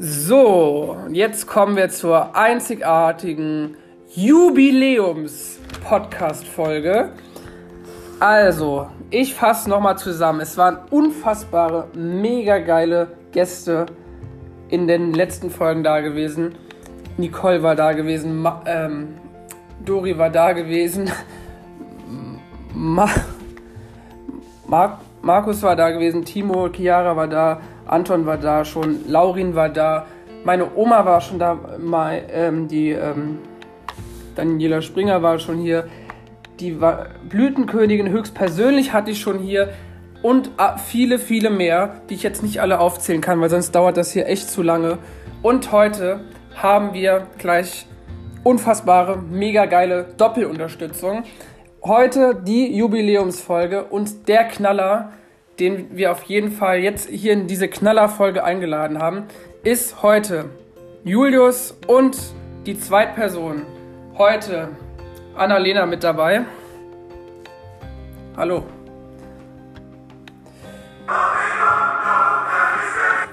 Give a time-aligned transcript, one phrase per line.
[0.00, 3.76] So, jetzt kommen wir zur einzigartigen
[4.14, 7.08] Jubiläums-Podcast-Folge.
[8.20, 10.40] Also, ich fasse nochmal zusammen.
[10.40, 13.86] Es waren unfassbare, mega geile Gäste
[14.68, 16.54] in den letzten Folgen da gewesen.
[17.16, 19.16] Nicole war da gewesen, Ma ähm,
[19.84, 21.10] Dori war da gewesen,
[22.72, 23.08] Ma
[24.64, 29.68] Mar Markus war da gewesen, Timo, Chiara war da, Anton war da schon, Laurin war
[29.68, 30.06] da,
[30.44, 33.38] meine Oma war schon da, mal, ähm, die ähm,
[34.36, 35.88] Daniela Springer war schon hier,
[36.60, 39.70] die war Blütenkönigin höchstpersönlich hatte ich schon hier
[40.22, 43.96] und ah, viele, viele mehr, die ich jetzt nicht alle aufzählen kann, weil sonst dauert
[43.96, 44.98] das hier echt zu lange.
[45.42, 46.20] Und heute
[46.56, 47.86] haben wir gleich
[48.42, 51.22] unfassbare, mega geile Doppelunterstützung.
[51.84, 55.12] Heute die Jubiläumsfolge und der Knaller,
[55.58, 59.24] den wir auf jeden Fall jetzt hier in diese Knallerfolge eingeladen haben,
[59.64, 60.46] ist heute
[61.04, 62.16] Julius und
[62.66, 63.62] die Zweitperson.
[64.16, 64.68] Heute
[65.36, 66.42] Annalena mit dabei.
[68.36, 68.64] Hallo.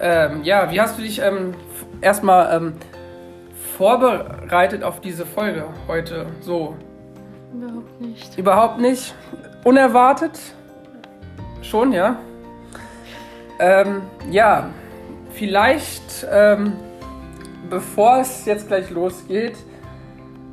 [0.02, 1.54] Ähm, ja, wie hast du dich ähm,
[2.02, 2.74] erstmal ähm,
[3.78, 6.28] vorbereitet auf diese Folge heute?
[6.42, 6.76] So.
[7.54, 8.38] Überhaupt nicht.
[8.38, 9.16] Überhaupt nicht?
[9.64, 10.55] Unerwartet?
[11.70, 12.18] Schon, ja?
[13.60, 14.70] Ähm, ja,
[15.34, 16.74] vielleicht, ähm,
[17.70, 19.58] bevor es jetzt gleich losgeht,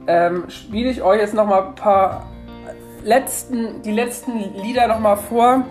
[0.07, 2.27] ähm, spiele ich euch jetzt nochmal ein paar
[3.05, 5.65] letzten, die letzten Lieder nochmal vor,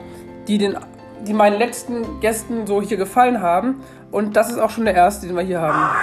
[0.48, 0.78] die, den,
[1.26, 3.82] die meinen letzten Gästen so hier gefallen haben.
[4.12, 5.96] Und das ist auch schon der erste, den wir hier haben.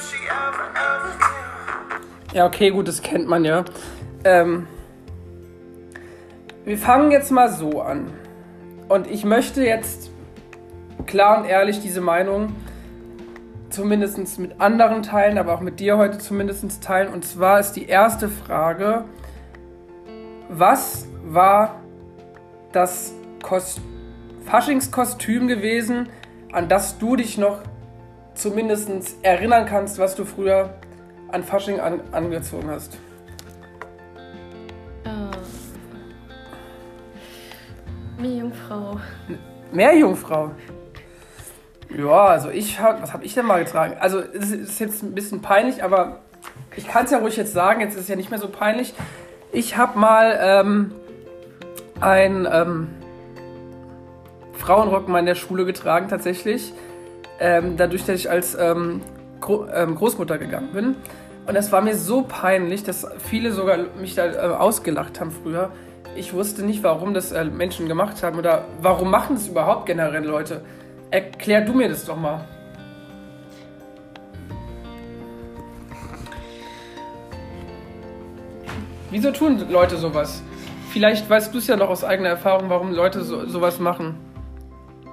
[0.00, 2.34] She ever, ever will.
[2.34, 3.64] Ja, okay, gut, das kennt man ja.
[4.24, 4.66] Ähm,
[6.64, 8.12] wir fangen jetzt mal so an.
[8.88, 10.10] Und ich möchte jetzt
[11.06, 12.54] klar und ehrlich diese Meinung
[13.76, 17.12] zumindest mit anderen teilen, aber auch mit dir heute zumindest teilen.
[17.12, 19.04] Und zwar ist die erste Frage,
[20.48, 21.82] was war
[22.72, 23.78] das Kos
[24.46, 26.08] Faschingskostüm gewesen,
[26.52, 27.58] an das du dich noch
[28.32, 28.88] zumindest
[29.22, 30.70] erinnern kannst, was du früher
[31.28, 32.96] an Fasching an angezogen hast?
[35.04, 35.10] Äh,
[38.22, 39.00] Meerjungfrau.
[39.72, 40.52] Meerjungfrau.
[41.88, 43.96] Ja, also ich hab, was habe ich denn mal getragen?
[44.00, 46.20] Also es ist jetzt ein bisschen peinlich, aber
[46.76, 47.80] ich kann es ja ruhig jetzt sagen.
[47.80, 48.94] Jetzt ist es ja nicht mehr so peinlich.
[49.52, 50.92] Ich habe mal ähm,
[52.00, 52.88] ein ähm,
[54.54, 56.72] Frauenrock mal in der Schule getragen tatsächlich.
[57.38, 59.02] Ähm, dadurch, dass ich als ähm,
[59.40, 60.96] Gro ähm, Großmutter gegangen bin.
[61.46, 65.70] Und das war mir so peinlich, dass viele sogar mich da äh, ausgelacht haben früher.
[66.16, 70.24] Ich wusste nicht, warum das äh, Menschen gemacht haben oder warum machen das überhaupt generell
[70.24, 70.62] Leute.
[71.10, 72.44] Erklär du mir das doch mal.
[79.10, 80.42] Wieso tun Leute sowas?
[80.90, 84.16] Vielleicht weißt du es ja noch aus eigener Erfahrung, warum Leute so, sowas machen.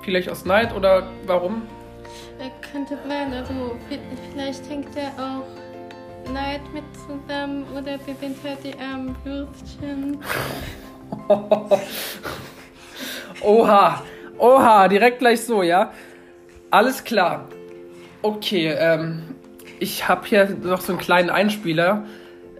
[0.02, 1.64] Vielleicht aus Neid oder warum?
[2.40, 3.54] Er könnte sein, also
[3.90, 4.00] vi-
[4.32, 10.18] vielleicht hängt er auch Neid mit zusammen oder bewindet er die armen Würstchen.
[13.42, 14.02] Oha,
[14.38, 15.92] oha, direkt gleich so, ja?
[16.72, 17.48] Alles klar.
[18.22, 19.24] Okay, ähm,
[19.80, 22.06] ich habe hier noch so einen kleinen Einspieler.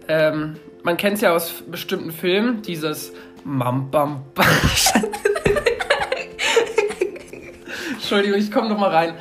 [0.08, 3.12] Ähm, man kennt es ja aus bestimmten Filmen, dieses
[3.44, 4.46] Mam Bam Bam.
[7.94, 9.14] Entschuldigung, ich komme noch mal rein.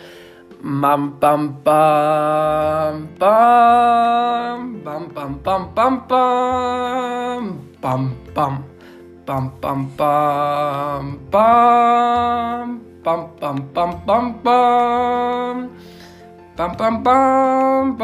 [0.62, 8.64] Mam Bam Bam Bam Bam Bam Bam Bam Bam Bam Bam
[9.26, 15.70] Bam Bam Bam Bam Bam Bam Bam Bam Bam
[16.56, 17.98] Bam bam bam bam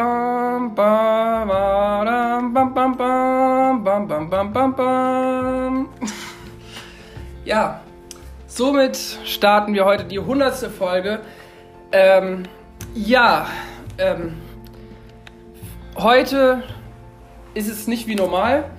[0.74, 1.48] bam bam
[2.74, 5.90] bam bam bam bam bam bam bam
[7.46, 7.82] Ja,
[8.48, 11.20] somit starten wir heute die hundertste Folge.
[11.92, 12.44] Ähm,
[12.96, 13.46] ja,
[14.00, 14.34] ähm,
[15.96, 16.64] heute
[17.54, 18.72] ist es nicht wie normal,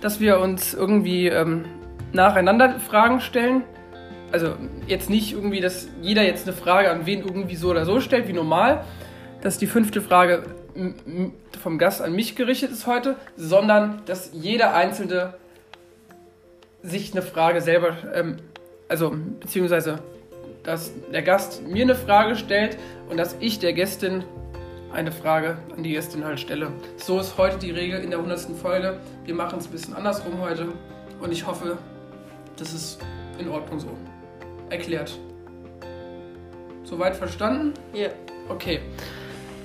[0.00, 1.66] dass wir uns irgendwie ähm,
[2.12, 3.62] nacheinander Fragen stellen.
[4.30, 4.54] Also
[4.86, 8.28] jetzt nicht irgendwie, dass jeder jetzt eine Frage an wen irgendwie so oder so stellt,
[8.28, 8.84] wie normal.
[9.42, 10.44] Das ist die fünfte Frage
[11.60, 15.34] vom Gast an mich gerichtet ist heute, sondern dass jeder Einzelne
[16.82, 18.36] sich eine Frage selber, ähm,
[18.88, 19.98] also beziehungsweise
[20.62, 22.78] dass der Gast mir eine Frage stellt
[23.10, 24.24] und dass ich der Gästin
[24.92, 26.68] eine Frage an die Gästin halt stelle.
[26.96, 28.56] So ist heute die Regel in der 100.
[28.56, 28.98] Folge.
[29.24, 30.68] Wir machen es ein bisschen andersrum heute
[31.20, 31.78] und ich hoffe,
[32.56, 32.98] das ist
[33.38, 33.96] in Ordnung so.
[34.70, 35.18] Erklärt.
[36.84, 37.74] Soweit verstanden?
[37.92, 38.08] Ja.
[38.48, 38.80] Okay.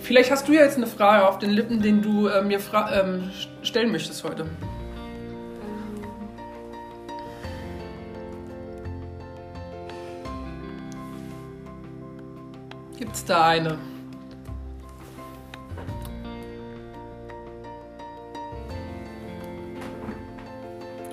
[0.01, 2.60] Vielleicht hast du ja jetzt eine Frage auf den Lippen, den du äh, mir
[2.94, 3.30] ähm,
[3.62, 4.45] stellen möchtest heute.
[12.98, 13.78] Gibt's da eine?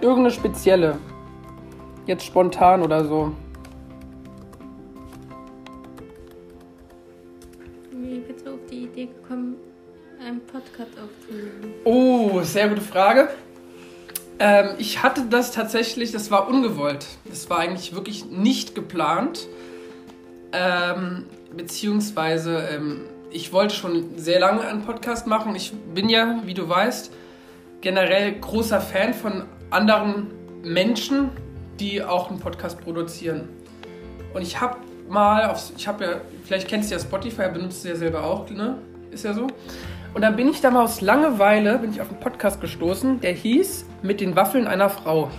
[0.00, 0.98] Irgendeine spezielle.
[2.06, 3.32] Jetzt spontan oder so.
[7.90, 9.56] Wie bist du auf die Idee gekommen,
[10.20, 11.74] einen Podcast aufzunehmen?
[11.84, 13.30] Oh, sehr gute Frage.
[14.38, 17.06] Ähm, ich hatte das tatsächlich, das war ungewollt.
[17.24, 19.48] Das war eigentlich wirklich nicht geplant.
[20.52, 21.24] Ähm,
[21.56, 23.00] beziehungsweise, ähm,
[23.30, 25.56] ich wollte schon sehr lange einen Podcast machen.
[25.56, 27.12] Ich bin ja, wie du weißt,
[27.80, 30.30] generell großer Fan von anderen
[30.62, 31.30] Menschen,
[31.80, 33.48] die auch einen Podcast produzieren.
[34.32, 34.76] Und ich habe
[35.08, 36.10] mal, auf, ich habe ja,
[36.44, 38.78] vielleicht kennst du ja Spotify, benutzt du ja selber auch, ne?
[39.10, 39.46] Ist ja so.
[40.14, 43.32] Und dann bin ich da mal aus Langeweile, bin ich auf einen Podcast gestoßen, der
[43.32, 45.30] hieß Mit den Waffeln einer Frau.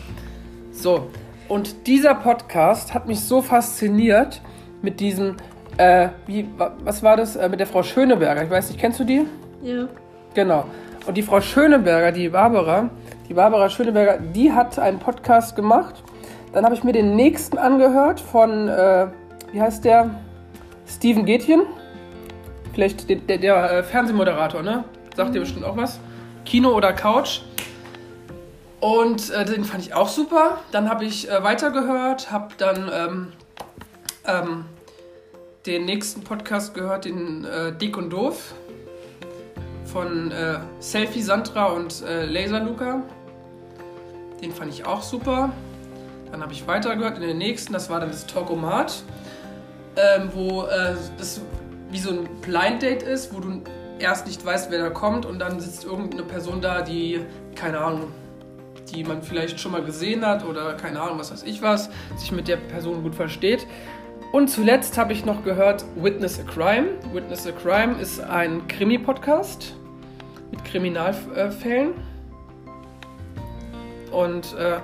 [0.72, 1.10] So,
[1.48, 4.42] und dieser Podcast hat mich so fasziniert
[4.82, 5.36] mit diesem,
[5.78, 9.00] äh, wie, wa- was war das, äh, mit der Frau Schöneberger, ich weiß nicht, kennst
[9.00, 9.26] du die?
[9.64, 9.88] Ja.
[10.34, 10.66] Genau.
[11.08, 12.90] Und die Frau Schöneberger, die Barbara,
[13.30, 16.04] die Barbara Schöneberger, die hat einen Podcast gemacht.
[16.56, 19.08] Dann habe ich mir den nächsten angehört von, äh,
[19.52, 20.22] wie heißt der?
[20.88, 21.64] Steven Gätjen.
[22.74, 24.86] Vielleicht der, der, der äh, Fernsehmoderator, ne?
[25.18, 26.00] Sagt dir bestimmt auch was.
[26.46, 27.42] Kino oder Couch.
[28.80, 30.60] Und äh, den fand ich auch super.
[30.72, 33.34] Dann habe ich äh, weitergehört, habe dann ähm,
[34.26, 34.66] ähm,
[35.66, 38.54] den nächsten Podcast gehört, den äh, Dick und Doof
[39.92, 43.02] von äh, Selfie Sandra und äh, Laser Luca.
[44.42, 45.52] Den fand ich auch super.
[46.36, 49.04] Dann habe ich weitergehört in den nächsten, das war dann das Talkomat,
[49.96, 51.40] ähm, wo äh, das
[51.90, 53.62] wie so ein Blind Date ist, wo du
[54.00, 57.22] erst nicht weißt, wer da kommt und dann sitzt irgendeine Person da, die,
[57.56, 58.12] keine Ahnung,
[58.94, 62.34] die man vielleicht schon mal gesehen hat oder keine Ahnung, was weiß ich was, sich
[62.34, 63.66] mit der Person gut versteht.
[64.34, 66.88] Und zuletzt habe ich noch gehört Witness a Crime.
[67.14, 69.74] Witness a Crime ist ein Krimi-Podcast
[70.52, 71.94] mit Kriminalfällen.
[74.12, 74.80] Und äh,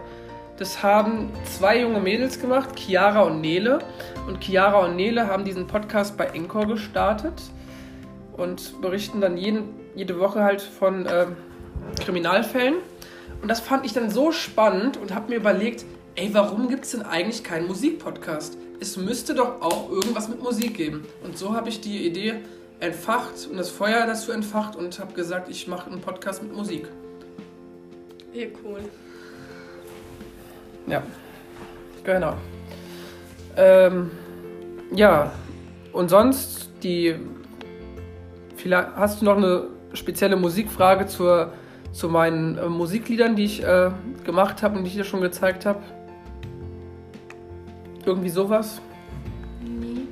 [0.62, 3.80] das haben zwei junge Mädels gemacht, Chiara und Nele.
[4.28, 7.34] Und Chiara und Nele haben diesen Podcast bei Encore gestartet
[8.38, 9.64] und berichten dann jeden,
[9.96, 11.26] jede Woche halt von äh,
[12.00, 12.76] Kriminalfällen.
[13.42, 16.92] Und das fand ich dann so spannend und habe mir überlegt, ey, warum gibt es
[16.92, 18.56] denn eigentlich keinen Musikpodcast?
[18.80, 21.08] Es müsste doch auch irgendwas mit Musik geben.
[21.24, 22.36] Und so habe ich die Idee
[22.80, 26.88] entfacht und das Feuer dazu entfacht und habe gesagt, ich mache einen Podcast mit Musik.
[28.32, 28.82] Ja, cool.
[30.92, 31.02] Ja,
[32.04, 32.34] genau.
[33.56, 34.12] Ähm,
[34.94, 35.32] ja,
[35.94, 37.16] und sonst die.
[38.58, 41.54] Vielleicht hast du noch eine spezielle Musikfrage zur,
[41.94, 43.90] zu meinen äh, Musikliedern, die ich äh,
[44.26, 45.80] gemacht habe und die ich dir schon gezeigt habe?
[48.06, 48.82] Irgendwie sowas?
[49.64, 50.08] Nee.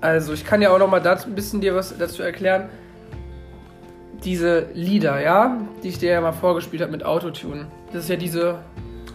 [0.00, 2.68] Also, ich kann ja auch noch mal dazu, ein bisschen dir was dazu erklären.
[4.24, 7.66] Diese Lieder, ja, die ich dir ja mal vorgespielt habe mit Autotune.
[7.92, 8.58] Das ist ja diese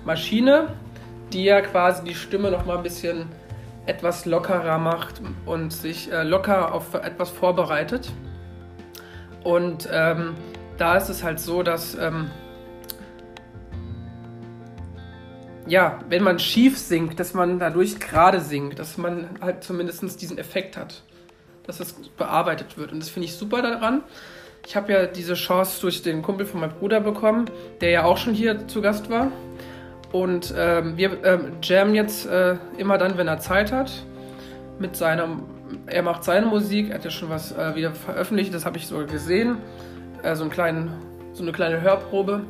[0.10, 0.70] Maschine,
[1.32, 3.28] die ja quasi die Stimme noch mal ein bisschen
[3.86, 8.12] etwas lockerer macht und sich äh, locker auf etwas vorbereitet.
[9.44, 10.34] Und ähm,
[10.80, 12.32] da ist es halt so, dass ähm,
[15.68, 20.40] ja, wenn man schief singt, dass man dadurch gerade singt, dass man halt zumindest diesen
[20.40, 21.04] Effekt hat,
[21.68, 22.94] dass es bearbeitet wird.
[22.94, 24.02] Und das finde ich super daran.
[24.66, 27.46] Ich habe ja diese Chance durch den Kumpel von meinem Bruder bekommen,
[27.80, 29.32] der ja auch schon hier zu Gast war.
[30.12, 33.92] Und ähm, wir ähm, jammen jetzt äh, immer dann, wenn er Zeit hat,
[34.80, 35.28] mit seiner,
[35.86, 38.88] er macht seine Musik, er hat ja schon was äh, wieder veröffentlicht, das habe ich
[38.88, 39.58] sogar gesehen,
[40.24, 40.92] äh, so, einen kleinen,
[41.34, 42.42] so eine kleine Hörprobe.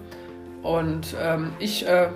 [0.63, 2.10] Und ähm, ich äh,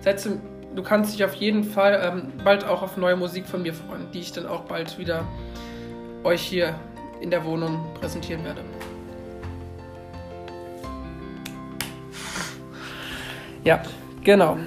[0.00, 0.38] setze,
[0.74, 4.06] du kannst dich auf jeden Fall ähm, bald auch auf neue Musik von mir freuen,
[4.12, 5.24] die ich dann auch bald wieder
[6.22, 6.74] euch hier
[7.20, 8.60] in der Wohnung präsentieren werde.
[13.64, 13.82] Ja,
[14.22, 14.58] genau.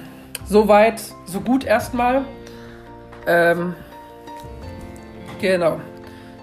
[0.48, 2.24] Soweit, so gut erstmal.
[3.26, 3.74] Ähm,
[5.40, 5.80] genau.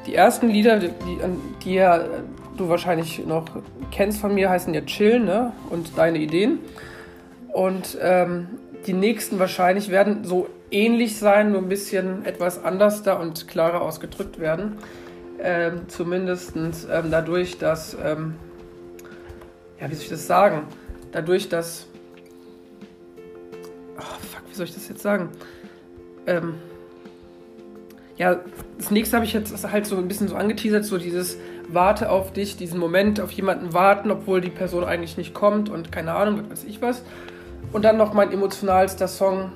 [0.06, 0.92] Die ersten Lieder, die,
[1.64, 2.06] die, ja
[2.56, 3.46] du wahrscheinlich noch
[3.92, 5.54] kennst von mir, heißen ja Chill, ne?
[5.70, 6.60] Und deine Ideen.
[7.52, 8.48] Und ähm,
[8.86, 13.82] die nächsten wahrscheinlich werden so ähnlich sein, nur ein bisschen etwas anders da und klarer
[13.82, 14.78] ausgedrückt werden.
[15.42, 18.36] Ähm, Zumindest ähm, dadurch, dass, ähm,
[19.80, 20.64] ja, wie soll ich das sagen?
[21.12, 21.88] Dadurch, dass,
[23.98, 25.30] oh, fuck, wie soll ich das jetzt sagen?
[26.28, 26.56] Ähm,
[28.18, 28.40] ja,
[28.78, 31.38] das nächste habe ich jetzt halt so ein bisschen so angeteasert, so dieses
[31.68, 35.92] Warte auf dich, diesen Moment auf jemanden warten, obwohl die Person eigentlich nicht kommt und
[35.92, 37.04] keine Ahnung, was weiß ich was.
[37.74, 39.52] Und dann noch mein emotionalster Song,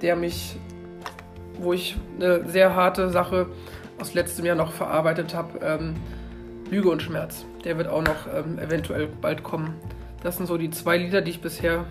[0.00, 0.56] der mich,
[1.58, 3.48] wo ich eine sehr harte Sache
[4.00, 5.94] aus letztem Jahr noch verarbeitet habe, ähm,
[6.70, 7.44] Lüge und Schmerz.
[7.64, 9.74] Der wird auch noch ähm, eventuell bald kommen.
[10.22, 11.84] Das sind so die zwei Lieder, die ich bisher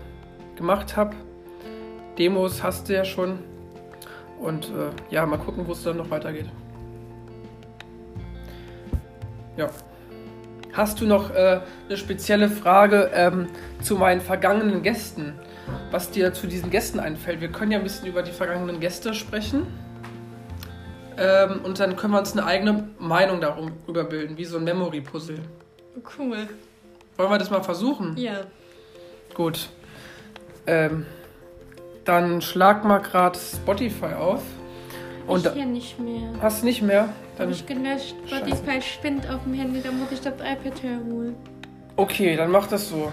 [0.56, 1.14] gemacht habe.
[2.20, 3.38] Demos hast du ja schon.
[4.38, 6.50] Und äh, ja, mal gucken, wo es dann noch weitergeht.
[9.56, 9.70] Ja.
[10.74, 13.48] Hast du noch äh, eine spezielle Frage ähm,
[13.82, 15.32] zu meinen vergangenen Gästen?
[15.90, 17.40] Was dir zu diesen Gästen einfällt?
[17.40, 19.66] Wir können ja ein bisschen über die vergangenen Gäste sprechen.
[21.16, 25.38] Ähm, und dann können wir uns eine eigene Meinung darüber bilden, wie so ein Memory-Puzzle.
[26.18, 26.48] Cool.
[27.16, 28.14] Wollen wir das mal versuchen?
[28.18, 28.42] Ja.
[29.34, 29.70] Gut.
[30.66, 31.06] Ähm,
[32.04, 34.42] dann schlag mal gerade Spotify auf.
[35.26, 36.30] Und ich hier nicht mehr.
[36.40, 37.08] hast nicht mehr?
[37.36, 38.14] Dann Habe ich gelöscht.
[38.26, 41.36] Spotify spinnt auf dem Handy, da muss ich das iPad herholen.
[41.96, 43.12] Okay, dann mach das so.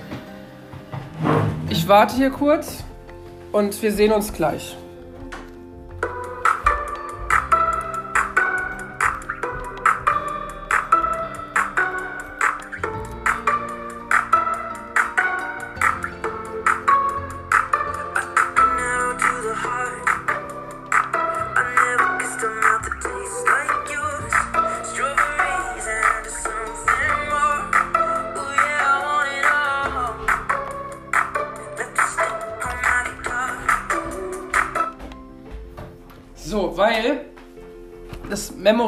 [1.70, 2.84] Ich warte hier kurz
[3.52, 4.76] und wir sehen uns gleich.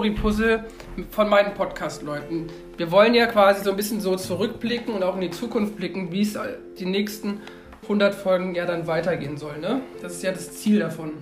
[0.10, 0.64] Das Memory Puzzle
[1.12, 2.48] von meinen Podcast-Leuten.
[2.78, 6.12] Wir wollen ja quasi so ein bisschen so zurückblicken und auch in die Zukunft blicken,
[6.12, 6.38] wie es
[6.78, 7.42] die nächsten
[7.84, 9.58] 100 Folgen ja dann weitergehen soll.
[9.60, 9.82] Ne?
[10.02, 11.14] Das ist ja das Ziel davon.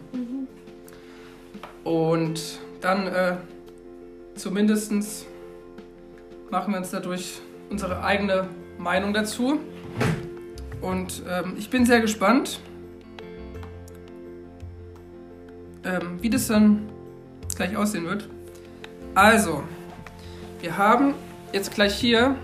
[1.84, 3.36] Und dann äh,
[4.36, 5.26] zumindest
[6.50, 7.40] machen wir uns dadurch
[7.70, 9.60] unsere eigene Meinung dazu.
[10.82, 12.60] Und ähm, ich bin sehr gespannt,
[15.84, 16.90] ähm, wie das dann
[17.56, 18.30] gleich aussehen wird.
[19.18, 19.64] Also,
[20.62, 21.16] wir haben
[21.52, 22.36] jetzt gleich hier,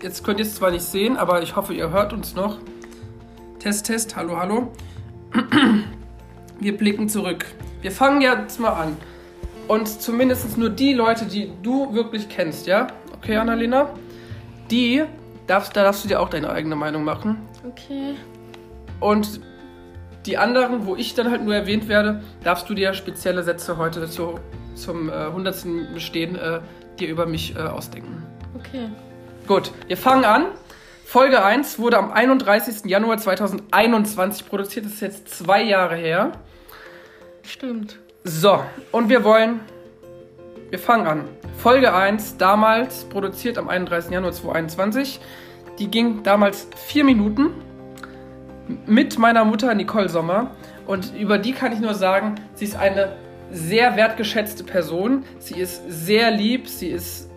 [0.00, 2.58] jetzt könnt ihr es zwar nicht sehen, aber ich hoffe, ihr hört uns noch.
[3.58, 4.70] Test, Test, hallo, hallo.
[6.60, 7.46] Wir blicken zurück.
[7.82, 8.96] Wir fangen jetzt mal an.
[9.66, 12.86] Und zumindest nur die Leute, die du wirklich kennst, ja?
[13.16, 13.90] Okay, Annalena?
[14.70, 15.02] Die,
[15.48, 17.38] darfst, da darfst du dir auch deine eigene Meinung machen.
[17.66, 18.14] Okay.
[19.00, 19.40] Und
[20.26, 24.08] die anderen, wo ich dann halt nur erwähnt werde, darfst du dir spezielle Sätze heute
[24.08, 24.38] zu,
[24.74, 25.94] zum äh, 100.
[25.94, 26.60] Bestehen äh,
[26.98, 28.22] dir über mich äh, ausdenken.
[28.58, 28.88] Okay.
[29.46, 30.46] Gut, wir fangen an.
[31.04, 32.84] Folge 1 wurde am 31.
[32.84, 34.86] Januar 2021 produziert.
[34.86, 36.32] Das ist jetzt zwei Jahre her.
[37.42, 37.98] Stimmt.
[38.22, 38.62] So,
[38.92, 39.60] und wir wollen.
[40.68, 41.24] Wir fangen an.
[41.58, 44.12] Folge 1, damals produziert am 31.
[44.12, 45.20] Januar 2021.
[45.80, 47.50] Die ging damals vier Minuten
[48.86, 50.52] mit meiner Mutter Nicole Sommer.
[50.86, 53.16] Und über die kann ich nur sagen, sie ist eine
[53.52, 55.24] sehr wertgeschätzte Person.
[55.38, 57.30] Sie ist sehr lieb, sie ist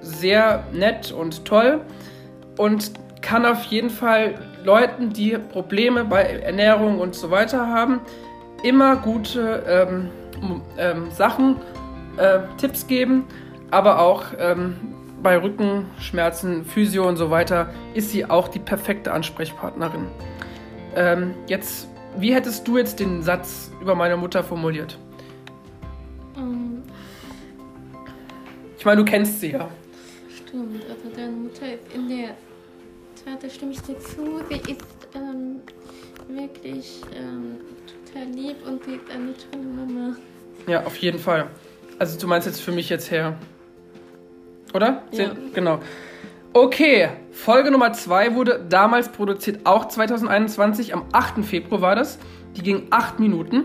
[0.00, 1.80] sehr nett und toll
[2.58, 2.92] und
[3.22, 8.00] kann auf jeden Fall Leuten, die Probleme bei Ernährung und so weiter haben,
[8.62, 10.10] immer gute ähm,
[10.78, 11.56] ähm, Sachen,
[12.16, 13.24] äh, Tipps geben,
[13.70, 14.76] aber auch ähm,
[15.22, 20.06] bei Rückenschmerzen, Physio und so weiter ist sie auch die perfekte Ansprechpartnerin.
[20.94, 24.98] Ähm, jetzt, wie hättest du jetzt den Satz über meine Mutter formuliert?
[28.84, 29.70] Ich meine, du kennst sie ja.
[30.28, 30.82] stimmt.
[30.90, 32.36] Also deine Mutter ist in der
[33.24, 34.42] Tat, da stimme ich dir zu.
[34.50, 35.62] Sie ist ähm,
[36.28, 37.60] wirklich ähm,
[38.04, 40.16] total lieb und sie ist eine tolle Mama.
[40.66, 41.46] Ja, auf jeden Fall.
[41.98, 43.38] Also du meinst jetzt für mich jetzt her.
[44.74, 45.02] Oder?
[45.12, 45.30] Ja.
[45.54, 45.80] Genau.
[46.52, 51.42] Okay, Folge Nummer 2 wurde damals produziert, auch 2021, am 8.
[51.42, 52.18] Februar war das.
[52.54, 53.64] Die ging 8 Minuten.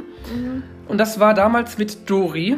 [0.88, 2.58] Und das war damals mit Dori.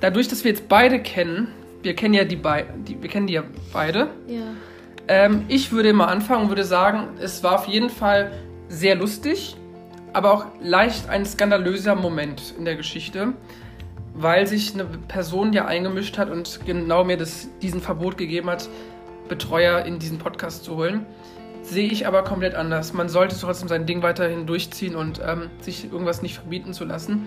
[0.00, 3.44] Dadurch, dass wir jetzt beide kennen, wir kennen ja die beiden, wir kennen die ja
[3.72, 4.08] beide.
[4.26, 4.42] Ja.
[5.08, 8.32] Ähm, ich würde mal anfangen und würde sagen, es war auf jeden Fall
[8.68, 9.56] sehr lustig,
[10.12, 13.32] aber auch leicht ein skandalöser Moment in der Geschichte,
[14.14, 18.68] weil sich eine Person ja eingemischt hat und genau mir das, diesen Verbot gegeben hat,
[19.28, 21.06] Betreuer in diesen Podcast zu holen.
[21.62, 22.92] Sehe ich aber komplett anders.
[22.92, 27.26] Man sollte trotzdem sein Ding weiterhin durchziehen und ähm, sich irgendwas nicht verbieten zu lassen.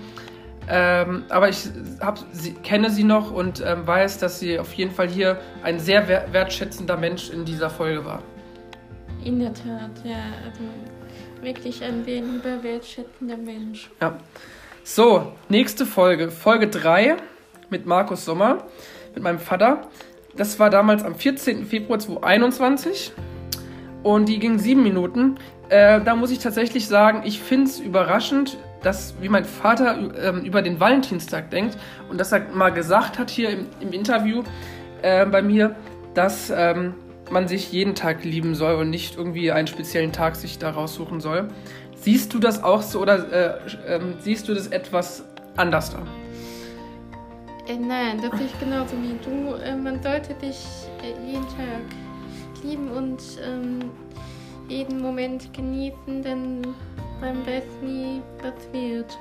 [0.69, 1.67] Ähm, aber ich
[1.99, 5.79] hab, sie, kenne sie noch und ähm, weiß, dass sie auf jeden Fall hier ein
[5.79, 8.21] sehr wer wertschätzender Mensch in dieser Folge war.
[9.23, 10.15] In der Tat, ja.
[10.45, 10.63] Also
[11.41, 13.89] wirklich ein lieber, wertschätzender Mensch.
[14.01, 14.17] Ja.
[14.83, 16.29] So, nächste Folge.
[16.29, 17.17] Folge 3
[17.69, 18.65] mit Markus Sommer,
[19.13, 19.87] mit meinem Vater.
[20.35, 21.65] Das war damals am 14.
[21.65, 23.13] Februar 2021
[24.03, 25.37] und die ging sieben Minuten.
[25.69, 30.41] Äh, da muss ich tatsächlich sagen, ich finde es überraschend, dass, wie mein Vater ähm,
[30.41, 31.77] über den Valentinstag denkt
[32.09, 34.43] und dass er mal gesagt hat hier im, im Interview
[35.01, 35.75] äh, bei mir,
[36.13, 36.93] dass ähm,
[37.31, 41.21] man sich jeden Tag lieben soll und nicht irgendwie einen speziellen Tag sich da raussuchen
[41.21, 41.47] soll.
[41.95, 45.23] Siehst du das auch so oder äh, ähm, siehst du das etwas
[45.55, 45.99] anders da?
[47.67, 49.55] Äh, nein, das sehe ich genauso wie du.
[49.55, 50.65] Äh, man sollte dich
[51.01, 53.79] äh, jeden Tag lieben und ähm,
[54.67, 56.61] jeden Moment genießen, denn
[57.81, 59.17] nie, was wird.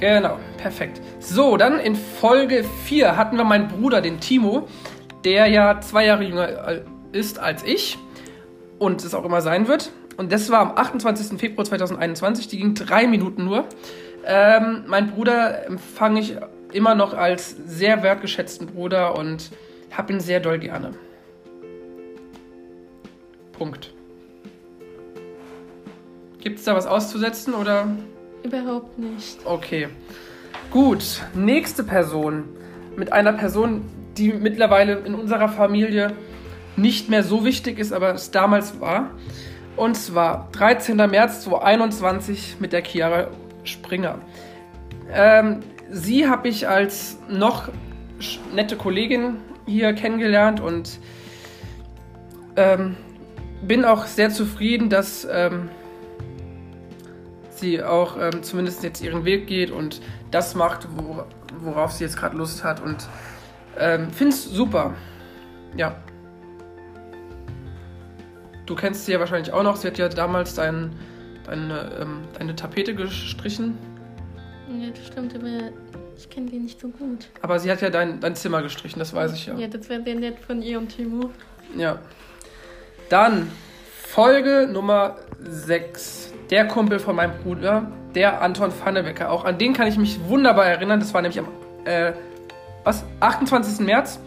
[0.00, 1.00] Genau, perfekt.
[1.20, 4.68] So, dann in Folge 4 hatten wir meinen Bruder, den Timo,
[5.24, 7.98] der ja zwei Jahre jünger äh, ist als ich
[8.78, 9.90] und es auch immer sein wird.
[10.16, 11.38] Und das war am 28.
[11.38, 13.64] Februar 2021, die ging drei Minuten nur.
[14.24, 16.36] Ähm, mein Bruder empfange ich
[16.72, 19.50] immer noch als sehr wertgeschätzten Bruder und
[19.90, 20.92] habe ihn sehr doll gerne.
[23.52, 23.95] Punkt.
[26.46, 27.88] Gibt es da was auszusetzen oder?
[28.44, 29.44] Überhaupt nicht.
[29.44, 29.88] Okay.
[30.70, 32.44] Gut, nächste Person.
[32.96, 36.12] Mit einer Person, die mittlerweile in unserer Familie
[36.76, 39.10] nicht mehr so wichtig ist, aber es damals war.
[39.74, 40.96] Und zwar 13.
[40.96, 43.26] März 2021 mit der Chiara
[43.64, 44.20] Springer.
[45.12, 47.70] Ähm, sie habe ich als noch
[48.54, 51.00] nette Kollegin hier kennengelernt und
[52.54, 52.94] ähm,
[53.66, 55.70] bin auch sehr zufrieden, dass ähm,
[57.58, 61.24] sie auch ähm, zumindest jetzt ihren Weg geht und das macht, wo,
[61.58, 62.80] worauf sie jetzt gerade Lust hat.
[62.80, 63.08] Und
[63.78, 64.94] ähm, finde es super.
[65.76, 65.96] Ja.
[68.66, 69.76] Du kennst sie ja wahrscheinlich auch noch.
[69.76, 70.90] Sie hat ja damals dein,
[71.44, 73.78] deine, ähm, deine Tapete gestrichen.
[74.68, 75.70] Ja, das stimmt, aber
[76.16, 77.28] ich kenne die nicht so gut.
[77.42, 79.56] Aber sie hat ja dein, dein Zimmer gestrichen, das weiß ich ja.
[79.56, 81.30] Ja, das wäre sehr nett von ihr und Timo.
[81.76, 82.00] Ja.
[83.08, 83.50] Dann
[84.02, 86.32] Folge Nummer 6.
[86.50, 89.30] Der Kumpel von meinem Bruder, der Anton Pfannewecker.
[89.30, 91.00] Auch an den kann ich mich wunderbar erinnern.
[91.00, 91.48] Das war nämlich am
[91.84, 92.12] äh,
[92.84, 93.84] was, 28.
[93.84, 94.20] März.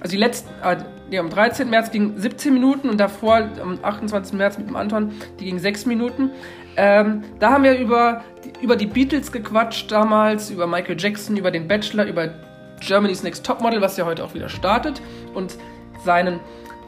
[0.00, 0.76] Also die letzten, äh,
[1.10, 1.68] nee, am 13.
[1.70, 4.34] März ging 17 Minuten und davor am 28.
[4.34, 6.30] März mit dem Anton, die ging 6 Minuten.
[6.76, 8.22] Ähm, da haben wir über,
[8.60, 12.34] über die Beatles gequatscht damals, über Michael Jackson, über den Bachelor, über
[12.80, 15.00] Germany's Next Topmodel, was ja heute auch wieder startet.
[15.32, 15.56] Und
[16.04, 16.40] seinen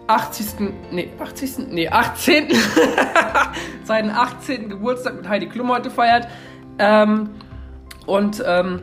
[0.06, 0.46] 80.
[0.90, 1.68] Nee, 80.
[1.70, 2.48] Nee, 18.
[3.84, 4.68] seinen 18.
[4.68, 6.28] Geburtstag mit Heidi Klum heute feiert.
[6.78, 7.30] Ähm,
[8.06, 8.82] und ähm,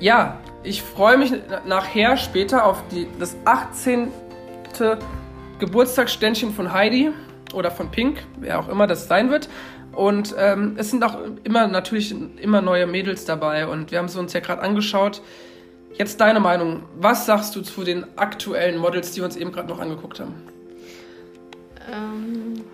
[0.00, 1.32] ja, ich freue mich
[1.66, 4.08] nachher später auf die, das 18.
[5.58, 7.10] Geburtstagsständchen von Heidi
[7.54, 9.48] oder von Pink, wer auch immer das sein wird.
[9.92, 14.18] Und ähm, es sind auch immer natürlich immer neue Mädels dabei und wir haben sie
[14.18, 15.20] uns ja gerade angeschaut.
[15.98, 16.82] Jetzt deine Meinung.
[16.98, 20.34] Was sagst du zu den aktuellen Models, die wir uns eben gerade noch angeguckt haben?
[21.90, 22.64] Ähm,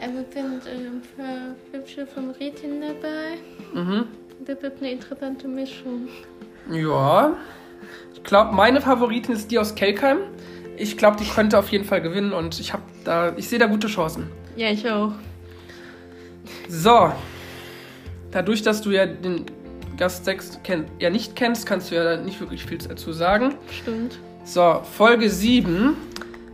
[0.00, 3.36] also sind ähm, für hübsche Favoriten dabei.
[3.74, 4.06] Mhm.
[4.46, 6.08] Das wird eine interessante Mischung.
[6.70, 7.36] Ja.
[8.14, 10.18] Ich glaube, meine Favoritin ist die aus Kelkheim.
[10.76, 13.66] Ich glaube, die könnte auf jeden Fall gewinnen und ich habe da, ich sehe da
[13.66, 14.28] gute Chancen.
[14.56, 15.12] Ja, ich auch.
[16.68, 17.12] So.
[18.30, 19.46] Dadurch, dass du ja den
[19.98, 23.56] Gast 6 kenn ja nicht kennst, kannst du ja nicht wirklich viel dazu sagen.
[23.70, 24.18] Stimmt.
[24.44, 25.96] So, Folge 7.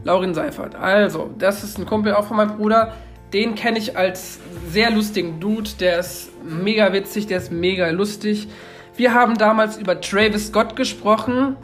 [0.03, 0.75] Laurin Seifert.
[0.75, 2.95] Also, das ist ein Kumpel auch von meinem Bruder.
[3.33, 5.71] Den kenne ich als sehr lustigen Dude.
[5.79, 8.49] Der ist mega witzig, der ist mega lustig.
[8.97, 11.57] Wir haben damals über Travis Scott gesprochen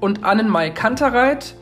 [0.00, 1.54] und Annenmai Kantereit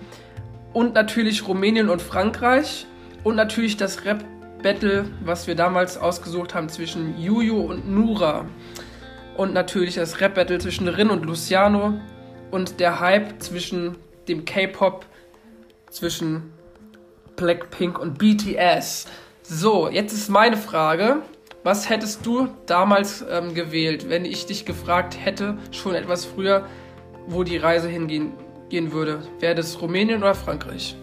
[0.73, 2.87] und natürlich Rumänien und Frankreich
[3.25, 8.47] und natürlich das Rap-Battle, was wir damals ausgesucht haben zwischen Juju und Nura.
[9.43, 11.95] Und natürlich das Rap-Battle zwischen Rin und Luciano
[12.53, 13.97] und der Hype zwischen
[14.29, 15.05] dem K-Pop,
[15.91, 16.53] zwischen
[17.35, 19.07] Blackpink und BTS.
[19.43, 21.23] So, jetzt ist meine Frage.
[21.65, 26.69] Was hättest du damals ähm, gewählt, wenn ich dich gefragt hätte, schon etwas früher,
[27.27, 28.35] wo die Reise hingehen
[28.69, 29.25] gehen würde?
[29.41, 30.95] Wäre das Rumänien oder Frankreich?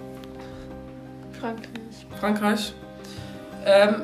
[1.41, 1.67] Frankreich.
[2.21, 2.73] Frankreich.
[3.65, 4.03] Ähm,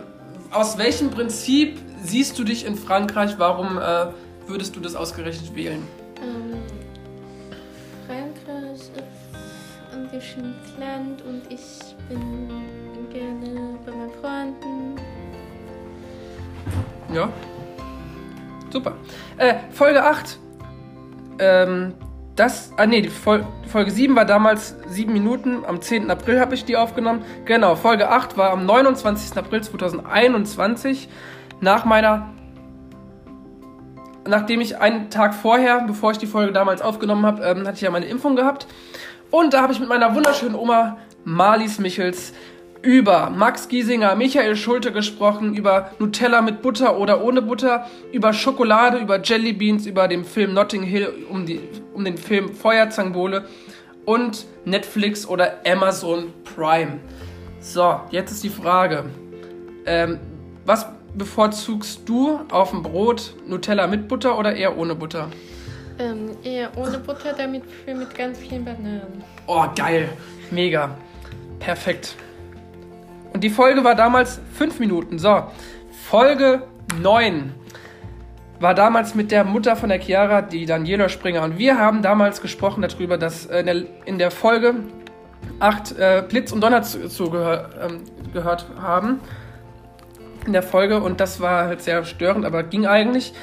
[0.51, 3.35] aus welchem Prinzip siehst du dich in Frankreich?
[3.37, 4.07] Warum äh,
[4.47, 5.87] würdest du das ausgerechnet wählen?
[6.21, 6.61] Ähm,
[8.07, 8.91] Frankreich ist
[9.93, 12.49] ein exotischen Land und ich bin
[13.11, 14.95] gerne bei meinen Freunden.
[17.13, 17.29] Ja.
[18.71, 18.95] Super.
[19.37, 20.39] Äh, Folge 8.
[21.39, 21.93] Ähm,
[22.35, 25.63] das, ah nee, die Fol Folge 7 war damals 7 Minuten.
[25.65, 26.11] Am 10.
[26.11, 27.23] April habe ich die aufgenommen.
[27.45, 29.37] Genau, Folge 8 war am 29.
[29.37, 31.07] April 2021.
[31.61, 32.29] Nach meiner.
[34.27, 37.81] Nachdem ich einen Tag vorher, bevor ich die Folge damals aufgenommen habe, ähm, hatte ich
[37.81, 38.67] ja meine Impfung gehabt.
[39.31, 42.33] Und da habe ich mit meiner wunderschönen Oma Marlies Michels
[42.81, 48.99] über Max Giesinger, Michael Schulte gesprochen, über Nutella mit Butter oder ohne Butter, über Schokolade,
[48.99, 51.61] über Jellybeans, über den Film Notting Hill, um, die,
[51.93, 53.45] um den Film Feuerzangenbowle
[54.05, 56.99] und Netflix oder Amazon Prime.
[57.59, 59.05] So, jetzt ist die Frage.
[59.87, 60.19] Ähm,
[60.65, 60.85] was
[61.17, 63.35] bevorzugst du auf dem Brot?
[63.47, 65.29] Nutella mit Butter oder eher ohne Butter?
[65.97, 69.23] Ähm, eher ohne Butter, damit für mit ganz vielen Bananen.
[69.47, 70.09] Oh, geil.
[70.51, 70.97] Mega.
[71.59, 72.15] Perfekt.
[73.33, 75.19] Und die Folge war damals 5 Minuten.
[75.19, 75.43] So,
[76.09, 76.63] Folge
[77.01, 77.53] 9
[78.59, 81.43] war damals mit der Mutter von der Chiara, die Daniela Springer.
[81.43, 84.75] Und wir haben damals gesprochen darüber, dass äh, in der, in der Folge
[85.59, 88.01] 8 äh, Blitz und Donner zu, zu gehör, ähm,
[88.33, 89.19] gehört haben.
[90.45, 91.01] In der Folge.
[91.01, 93.33] Und das war halt sehr störend, aber ging eigentlich.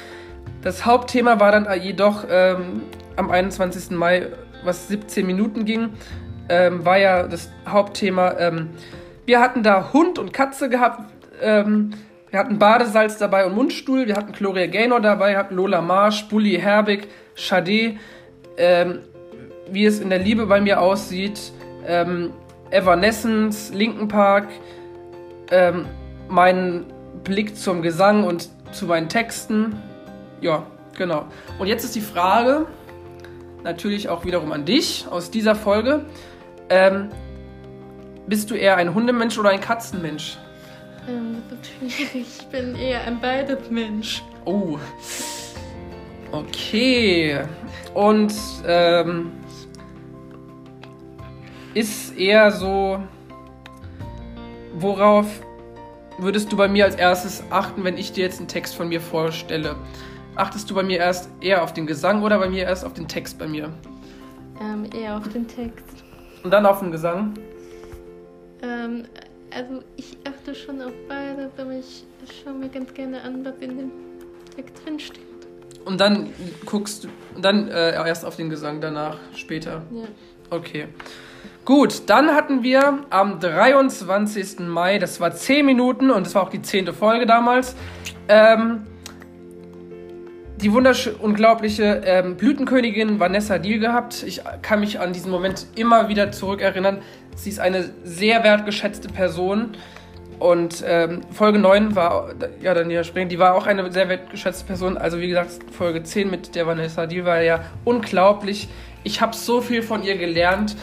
[0.61, 2.83] Das Hauptthema war dann jedoch ähm,
[3.15, 3.91] am 21.
[3.91, 4.27] Mai,
[4.63, 5.89] was 17 Minuten ging,
[6.49, 8.35] ähm, war ja das Hauptthema.
[8.39, 8.69] Ähm,
[9.25, 11.11] wir hatten da Hund und Katze gehabt.
[11.41, 11.91] Ähm,
[12.29, 14.07] wir hatten Badesalz dabei und Mundstuhl.
[14.07, 17.97] Wir hatten Gloria Gaynor dabei, wir hatten Lola Marsch, Bully Herbig, Sade.
[18.57, 18.99] Ähm,
[19.69, 21.51] wie es in der Liebe bei mir aussieht.
[21.85, 22.31] Ähm,
[22.71, 24.47] Evanescence, Linken Park.
[25.51, 25.85] Ähm,
[26.33, 26.91] meinen
[27.23, 29.75] Blick zum Gesang und zu meinen Texten.
[30.41, 30.65] Ja,
[30.97, 31.27] genau.
[31.59, 32.65] Und jetzt ist die Frage,
[33.63, 36.05] natürlich auch wiederum an dich aus dieser Folge.
[36.69, 37.09] Ähm,
[38.25, 40.39] bist du eher ein Hundemensch oder ein Katzenmensch?
[41.07, 42.25] Ähm, das schwierig.
[42.39, 44.23] Ich bin eher ein beides Mensch.
[44.45, 44.79] Oh.
[46.31, 47.41] Okay.
[47.93, 48.33] Und
[48.65, 49.31] ähm,
[51.75, 52.99] ist eher so,
[54.73, 55.27] worauf
[56.17, 59.01] würdest du bei mir als erstes achten, wenn ich dir jetzt einen Text von mir
[59.01, 59.75] vorstelle?
[60.35, 63.07] Achtest du bei mir erst eher auf den Gesang oder bei mir erst auf den
[63.07, 63.71] Text bei mir?
[64.61, 66.03] Ähm, eher auf den Text.
[66.43, 67.33] Und dann auf den Gesang?
[68.61, 69.05] Ähm,
[69.51, 72.05] also ich achte schon auf beides, aber ich
[72.43, 73.91] schaue mir ganz gerne an, was in dem
[74.55, 75.21] Text drin steht.
[75.85, 76.29] Und dann
[76.65, 79.83] guckst du, und dann äh, erst auf den Gesang danach, später.
[79.91, 80.05] Ja.
[80.49, 80.87] Okay.
[81.65, 84.59] Gut, dann hatten wir am 23.
[84.59, 87.77] Mai, das war 10 Minuten und das war auch die zehnte Folge damals,
[88.27, 88.85] ähm,
[90.57, 94.23] die wunderschöne, unglaubliche ähm, Blütenkönigin Vanessa Deal gehabt.
[94.23, 97.01] Ich kann mich an diesen Moment immer wieder zurückerinnern.
[97.37, 99.77] Sie ist eine sehr wertgeschätzte Person.
[100.39, 104.97] Und ähm, Folge 9 war, ja, Daniela Spring, die war auch eine sehr wertgeschätzte Person.
[104.97, 108.67] Also wie gesagt, Folge 10 mit der Vanessa Deal war ja unglaublich.
[109.05, 110.75] Ich habe so viel von ihr gelernt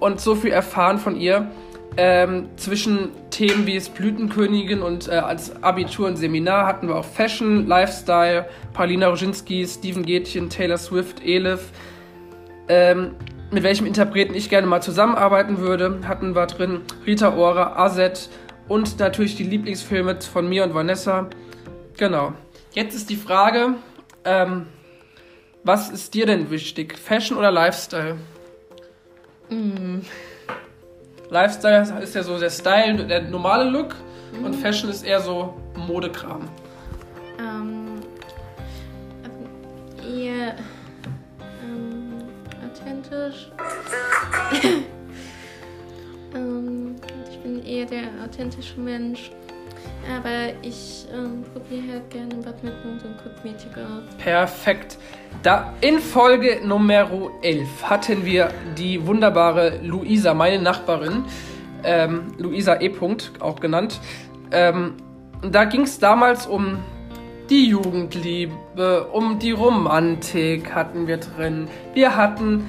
[0.00, 1.50] und so viel erfahren von ihr.
[1.98, 7.04] Ähm, zwischen Themen wie es Blütenkönigin und äh, als Abitur und Seminar hatten wir auch
[7.04, 11.70] Fashion, Lifestyle, Paulina Roginski, Steven Gätchen, Taylor Swift, Elif.
[12.68, 13.12] Ähm,
[13.50, 18.28] mit welchem Interpreten ich gerne mal zusammenarbeiten würde, hatten wir drin Rita Ora, Azet
[18.68, 21.28] und natürlich die Lieblingsfilme von mir und Vanessa.
[21.96, 22.34] Genau.
[22.72, 23.76] Jetzt ist die Frage,
[24.24, 24.66] ähm,
[25.64, 26.98] was ist dir denn wichtig?
[26.98, 28.16] Fashion oder Lifestyle?
[29.50, 30.00] Mm.
[31.30, 33.96] Lifestyle ist ja so der Style, der normale Look
[34.42, 36.48] und Fashion ist eher so Modekram.
[37.38, 38.00] Ähm,
[40.02, 40.54] eher
[41.64, 42.14] ähm,
[42.64, 43.50] authentisch.
[46.34, 46.96] ähm,
[47.30, 49.30] ich bin eher der authentische Mensch.
[50.14, 54.16] Aber ich ähm, probiere halt gerne Mund und Kosmetik aus.
[54.18, 54.98] Perfekt.
[55.42, 57.10] Da in Folge Nummer
[57.42, 61.24] 11 hatten wir die wunderbare Luisa, meine Nachbarin,
[61.84, 62.92] ähm, Luisa E.
[63.40, 64.00] auch genannt.
[64.52, 64.94] Ähm,
[65.42, 66.78] da ging es damals um
[67.50, 71.68] die Jugendliebe, um die Romantik hatten wir drin.
[71.94, 72.64] Wir hatten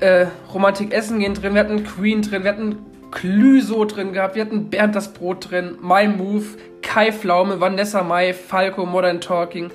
[0.00, 2.78] äh, Romantik Essen gehen drin, wir hatten Queen drin, wir hatten
[3.14, 6.44] Clüso drin gehabt, wir hatten Bernd das Brot drin, My Move,
[6.82, 9.70] Kai Pflaume, Vanessa Mai, Falco, Modern Talking.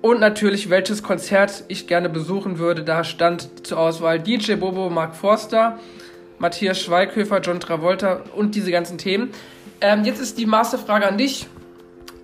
[0.00, 2.82] Und natürlich, welches Konzert ich gerne besuchen würde.
[2.82, 5.78] Da stand zur Auswahl DJ Bobo, Mark Forster,
[6.38, 9.30] Matthias Schweighöfer, John Travolta und diese ganzen Themen.
[9.80, 11.46] Ähm, jetzt ist die Masterfrage an dich,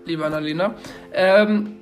[0.04, 0.74] liebe Annalena.
[1.12, 1.76] Ähm,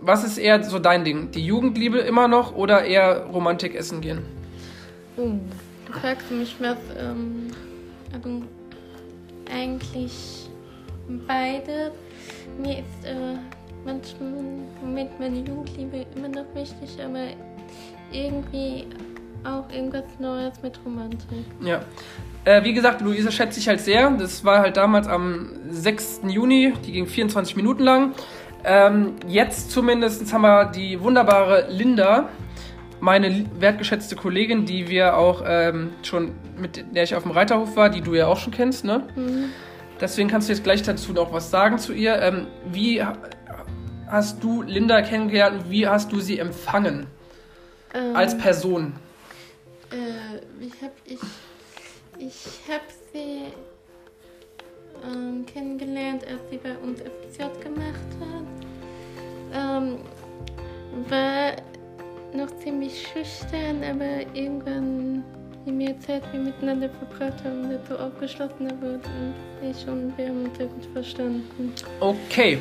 [0.00, 1.30] was ist eher so dein Ding?
[1.30, 4.22] Die Jugendliebe immer noch oder eher Romantik essen gehen?
[5.16, 5.38] Uh,
[5.86, 7.50] du fragst mich was, ähm,
[8.12, 8.42] also
[9.50, 10.48] eigentlich
[11.26, 11.92] beide.
[12.58, 13.36] Mir ist äh,
[13.84, 14.32] manchmal
[14.82, 17.28] Moment meine Jugendliebe immer noch wichtig, aber
[18.12, 18.86] irgendwie
[19.44, 21.44] auch irgendwas Neues mit Romantik.
[21.60, 21.80] Ja.
[22.44, 24.10] Äh, wie gesagt, Luise schätze ich halt sehr.
[24.10, 26.22] Das war halt damals am 6.
[26.28, 28.14] Juni, die ging 24 Minuten lang.
[28.64, 32.28] Ähm, jetzt zumindest haben wir die wunderbare Linda,
[33.00, 37.90] meine wertgeschätzte Kollegin, die wir auch ähm, schon, mit der ich auf dem Reiterhof war,
[37.90, 39.02] die du ja auch schon kennst, ne?
[39.16, 39.50] Mhm.
[40.00, 42.20] Deswegen kannst du jetzt gleich dazu noch was sagen zu ihr.
[42.22, 43.16] Ähm, wie ha-
[44.06, 47.06] hast du Linda kennengelernt und wie hast du sie empfangen
[47.94, 48.94] Ähm, als Person?
[49.90, 51.18] Äh, wie hab ich.
[52.20, 52.82] Ich hab
[53.12, 53.52] sie
[55.04, 58.48] ähm, kennengelernt, als sie bei uns FZ gemacht hat.
[59.54, 59.98] Ähm,
[61.08, 61.52] war
[62.34, 65.24] noch ziemlich schüchtern, aber irgendwann,
[65.64, 69.34] je mehr Zeit wir miteinander verbracht haben, dazu aufgeschlossener wurden.
[69.62, 71.72] Ich und wir haben uns sehr gut verstanden.
[72.00, 72.58] Okay.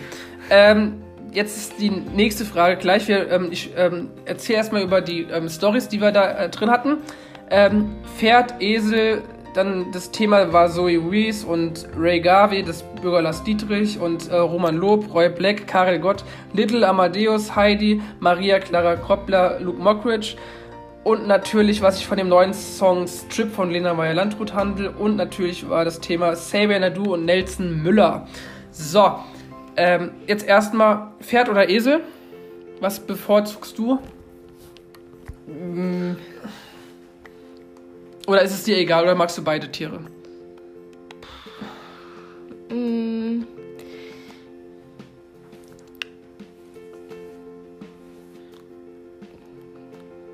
[0.50, 1.02] Ähm,
[1.32, 3.08] jetzt ist die nächste Frage gleich.
[3.08, 6.70] Wir, ähm, ich ähm, erzähle erstmal über die ähm, Stories, die wir da äh, drin
[6.70, 6.98] hatten.
[7.50, 9.24] Ähm, Pferd, Esel,
[9.58, 14.36] dann das Thema war Zoe Rees und Ray Garvey, das Bürger Lars Dietrich und äh,
[14.36, 20.36] Roman Lob, Roy Black, Karel Gott, Little Amadeus, Heidi, Maria Clara Kroppler, Luke Mockridge
[21.08, 24.92] und natürlich, was ich von dem neuen Song Strip von Lena Meyer-Landrut handle.
[24.92, 28.28] Und natürlich war das Thema Xavier Nadu und Nelson Müller.
[28.72, 29.16] So,
[29.78, 32.02] ähm, jetzt erstmal Pferd oder Esel?
[32.82, 34.00] Was bevorzugst du?
[35.48, 36.18] Mm.
[38.28, 40.02] Oder ist es dir egal oder magst du beide Tiere?
[42.70, 43.44] Mm,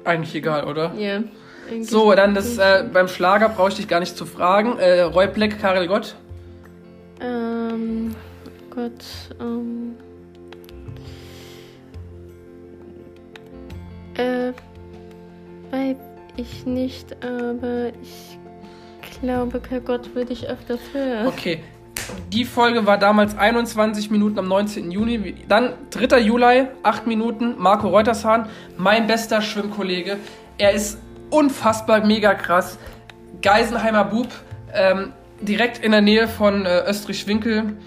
[0.04, 0.94] Eigentlich egal, oder?
[0.98, 1.24] ja.
[1.70, 4.78] eigentlich So, dann das äh, beim Schlager brauche ich dich gar nicht zu fragen.
[4.80, 6.16] Äh, Roy Black, Karel Gott.
[7.22, 8.16] Ähm,
[8.70, 9.06] Gott,
[9.40, 9.96] ähm.
[14.16, 14.52] Äh,
[15.72, 18.40] weiß ich nicht, aber ich
[19.20, 21.28] glaube, Herr Gott würde ich öfters hören.
[21.28, 21.60] Okay.
[22.32, 24.92] Die Folge war damals 21 Minuten am 19.
[24.92, 25.36] Juni.
[25.48, 26.20] Dann 3.
[26.20, 30.18] Juli, 8 Minuten, Marco Reutershahn, mein bester Schwimmkollege.
[30.58, 30.98] Er ist
[31.30, 32.78] unfassbar mega krass.
[33.42, 34.28] Geisenheimer Bub,
[34.74, 37.78] ähm, direkt in der Nähe von äh, Österreich-Winkel.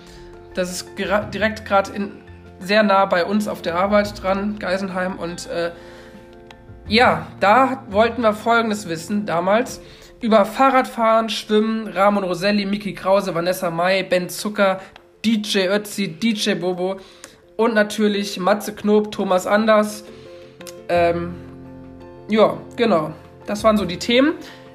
[0.54, 1.90] Das ist direkt gerade
[2.60, 5.18] sehr nah bei uns auf der Arbeit dran, Geisenheim.
[5.18, 5.72] Und äh,
[6.88, 9.80] ja, da wollten wir Folgendes wissen damals.
[10.20, 14.80] Über Fahrradfahren, Schwimmen, Ramon Roselli, Miki Krause, Vanessa Mai, Ben Zucker,
[15.24, 17.00] DJ Ötzi, DJ Bobo
[17.56, 20.04] und natürlich Matze Knob, Thomas Anders.
[20.88, 21.34] Ähm,
[22.28, 23.12] ja, genau.
[23.46, 24.34] Das waren so die Themen.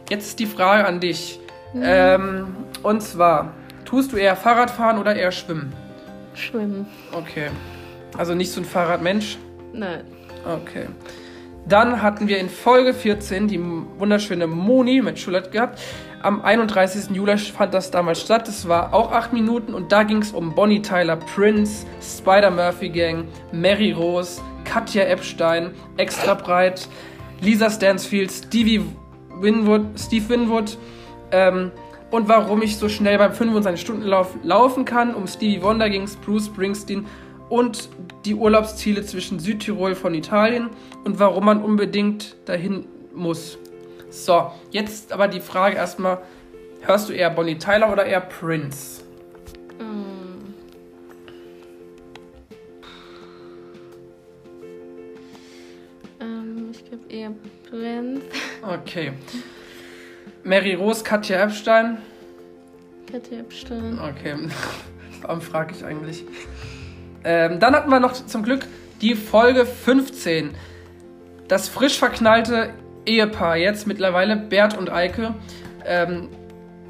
[0.10, 1.40] Jetzt ist die Frage an dich.
[1.74, 3.54] Ähm, und zwar,
[3.86, 5.74] tust du eher Fahrradfahren oder eher Schwimmen?
[6.34, 6.86] Schwimmen.
[7.14, 7.50] Okay.
[8.18, 9.38] Also nicht so ein Fahrradmensch?
[9.74, 10.04] Nein.
[10.46, 10.88] Okay.
[11.68, 15.80] Dann hatten wir in Folge 14 die wunderschöne Moni mit Schulert gehabt.
[16.24, 17.16] Am 31.
[17.16, 18.48] Juli fand das damals statt.
[18.48, 23.28] Das war auch 8 Minuten und da ging es um Bonnie Tyler, Prince, Spider-Murphy Gang,
[23.52, 26.88] Mary Rose, Katja Epstein, Extra Breit,
[27.42, 28.86] Lisa Stansfield, Stevie
[29.40, 30.78] Winwood, Steve Winwood.
[31.32, 31.72] Ähm,
[32.12, 35.16] und warum ich so schnell beim 25-Stunden-Lauf laufen kann.
[35.16, 37.06] Um Stevie Wonder ging es, Bruce Springsteen
[37.50, 37.90] und
[38.26, 40.70] die Urlaubsziele zwischen Südtirol von Italien
[41.04, 43.58] und warum man unbedingt dahin muss.
[44.10, 46.20] So, jetzt aber die Frage erstmal,
[46.82, 49.04] hörst du eher Bonnie Tyler oder eher Prince?
[49.80, 50.54] Ähm.
[56.20, 57.32] Ähm, ich glaube eher
[57.70, 58.24] Prinz.
[58.64, 59.14] Okay.
[60.44, 61.98] Mary Rose, Katja Epstein.
[63.12, 63.98] Katja Epstein.
[64.00, 64.36] Okay,
[65.22, 66.26] warum frage ich eigentlich?
[67.24, 68.66] Ähm, dann hatten wir noch zum Glück
[69.02, 70.52] die Folge 15.
[71.48, 72.72] Das frisch verknallte
[73.06, 75.36] Ehepaar, jetzt mittlerweile Bert und Eike.
[75.86, 76.30] Ähm,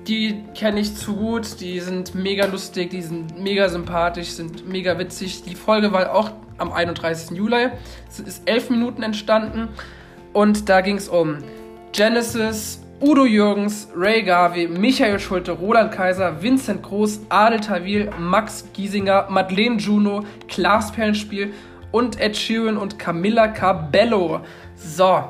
[0.08, 4.98] die kenne ich zu gut, die sind mega lustig, die sind mega sympathisch, sind mega
[4.98, 5.44] witzig.
[5.44, 7.38] Die Folge war auch am 31.
[7.38, 7.70] Juli.
[8.10, 9.70] Es ist elf Minuten entstanden
[10.34, 11.38] und da ging es um
[11.92, 19.26] Genesis, Udo Jürgens, Ray Garvey, Michael Schulte, Roland Kaiser, Vincent Groß, Adel Tawil, Max Giesinger,
[19.28, 21.52] Madeleine Juno, Klaas Perlenspiel
[21.92, 24.42] und Ed Sheeran und Camilla Cabello.
[24.76, 25.24] So,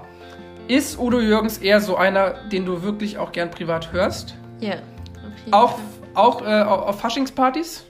[0.67, 4.35] ist Udo Jürgens eher so einer, den du wirklich auch gern privat hörst?
[4.59, 5.81] Ja, auf jeden Auch, Fall.
[6.15, 7.85] auch äh, auf auf Faschingspartys?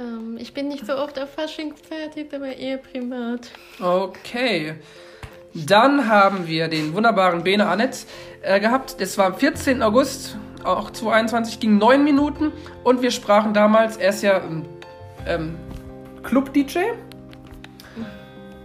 [0.00, 3.50] Ähm, ich bin nicht so oft auf Faschingspartys, aber eher privat.
[3.80, 4.74] Okay.
[5.54, 8.06] Dann haben wir den wunderbaren Bene Annetz
[8.42, 9.00] äh, gehabt.
[9.00, 9.82] Das war am 14.
[9.82, 12.52] August, auch 2021, ging neun Minuten.
[12.82, 14.64] Und wir sprachen damals, er ist ja ähm,
[15.26, 15.56] ähm,
[16.24, 16.78] Club-DJ.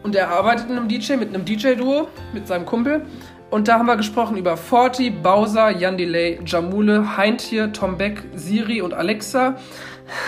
[0.01, 3.05] Und er arbeitet in einem DJ mit einem DJ-Duo, mit seinem Kumpel.
[3.51, 8.81] Und da haben wir gesprochen über Forti, Bowser, Jan Delay, Jamule, Heintje, Tom Beck, Siri
[8.81, 9.57] und Alexa.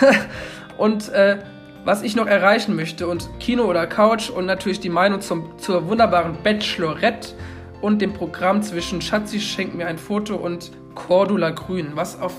[0.78, 1.38] und äh,
[1.84, 5.88] was ich noch erreichen möchte und Kino oder Couch und natürlich die Meinung zum, zur
[5.88, 7.30] wunderbaren Bachelorette
[7.80, 12.34] und dem Programm zwischen Schatzi schenkt mir ein Foto und Cordula Grün, was auf,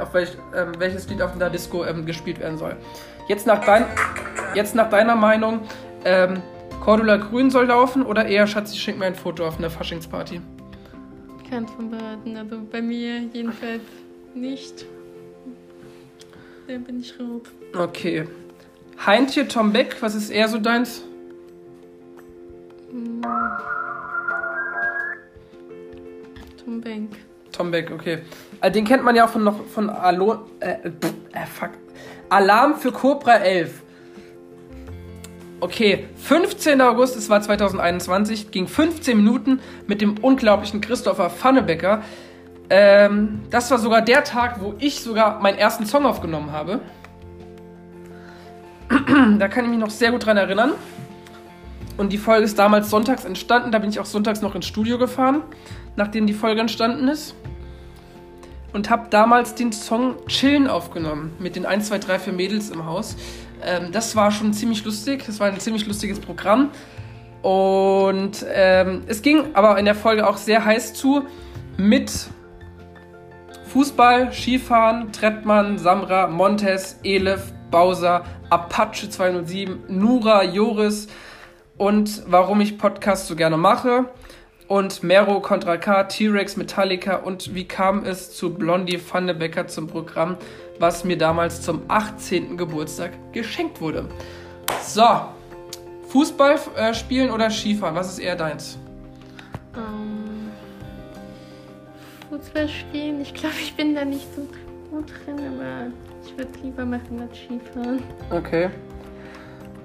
[0.00, 2.76] auf welch, ähm, welches Lied auf der Disco ähm, gespielt werden soll.
[3.28, 3.84] Jetzt nach, dein,
[4.54, 5.60] jetzt nach deiner Meinung,
[6.04, 6.40] ähm,
[6.80, 10.40] Cordula Grün soll laufen oder eher Schatzi schenkt mir ein Foto auf einer Faschingsparty?
[11.50, 12.36] Keins von beiden.
[12.36, 13.82] Also bei mir jedenfalls
[14.34, 14.86] nicht.
[16.66, 17.48] Da bin ich rot.
[17.76, 18.26] Okay.
[19.04, 21.02] Heintje, Tom Beck, was ist eher so deins?
[26.64, 27.10] Tom Bank.
[27.52, 28.18] Tom Beck, okay.
[28.60, 31.70] Äh, Den kennt man ja auch von noch von Alo äh, pff, äh, fuck.
[32.28, 33.82] Alarm für Cobra 11.
[35.60, 36.80] Okay, 15.
[36.80, 42.02] August, es war 2021, ging 15 Minuten mit dem unglaublichen Christopher Pfannebecker.
[42.70, 46.80] Ähm, das war sogar der Tag, wo ich sogar meinen ersten Song aufgenommen habe.
[49.38, 50.72] Da kann ich mich noch sehr gut dran erinnern.
[51.96, 53.72] Und die Folge ist damals sonntags entstanden.
[53.72, 55.42] Da bin ich auch sonntags noch ins Studio gefahren,
[55.96, 57.34] nachdem die Folge entstanden ist.
[58.72, 62.86] Und habe damals den Song Chillen aufgenommen mit den 1, 2, 3, 4 Mädels im
[62.86, 63.16] Haus.
[63.64, 65.24] Ähm, das war schon ziemlich lustig.
[65.26, 66.70] Das war ein ziemlich lustiges Programm.
[67.42, 71.24] Und ähm, es ging aber in der Folge auch sehr heiß zu
[71.76, 72.12] mit
[73.68, 81.08] Fußball, Skifahren, Trettmann, Samra, Montes, Elef, Bowser, Apache 207, Nura, Joris
[81.76, 84.06] und warum ich Podcasts so gerne mache.
[84.66, 90.36] Und Mero, Contra K, T-Rex, Metallica und wie kam es zu Blondie Vandebecker zum Programm,
[90.78, 92.58] was mir damals zum 18.
[92.58, 94.04] Geburtstag geschenkt wurde.
[94.82, 95.06] So,
[96.08, 98.78] Fußball äh, spielen oder Skifahren, was ist eher deins?
[99.74, 100.50] Ähm,
[102.28, 103.22] Fußball spielen.
[103.22, 104.42] Ich glaube, ich bin da nicht so
[104.90, 105.90] gut drin, aber
[106.28, 108.02] ich würde lieber machen als Skifahren.
[108.30, 108.68] Okay.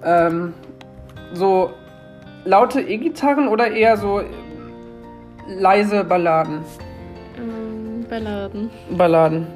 [0.03, 0.53] Ähm,
[1.33, 1.71] so
[2.45, 4.21] laute E-Gitarren oder eher so
[5.47, 6.59] leise Balladen?
[7.37, 8.69] Ähm, Balladen.
[8.97, 9.47] Balladen.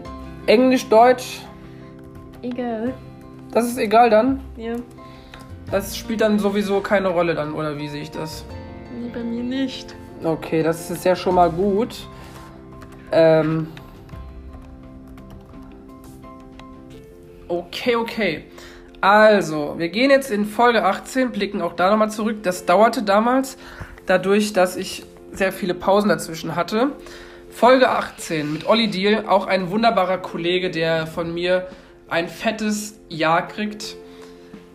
[0.45, 1.41] Englisch, Deutsch,
[2.41, 2.93] Egal.
[3.51, 4.39] das ist egal dann.
[4.55, 4.75] Ja,
[5.69, 8.45] Das spielt dann sowieso keine Rolle dann, oder wie sehe ich das?
[8.97, 9.93] nee, bei mir nicht.
[10.23, 12.07] Okay, das ist ja schon mal gut.
[13.11, 13.67] Ähm.
[17.47, 18.43] Okay, okay.
[18.99, 22.43] Also, wir gehen jetzt in Folge 18, blicken auch da nochmal zurück.
[22.43, 23.57] Das dauerte damals,
[24.05, 26.91] dadurch, dass ich sehr viele Pausen dazwischen hatte.
[27.49, 31.67] Folge 18 mit Olli Deal, auch ein wunderbarer Kollege, der von mir
[32.09, 33.95] ein fettes Ja kriegt.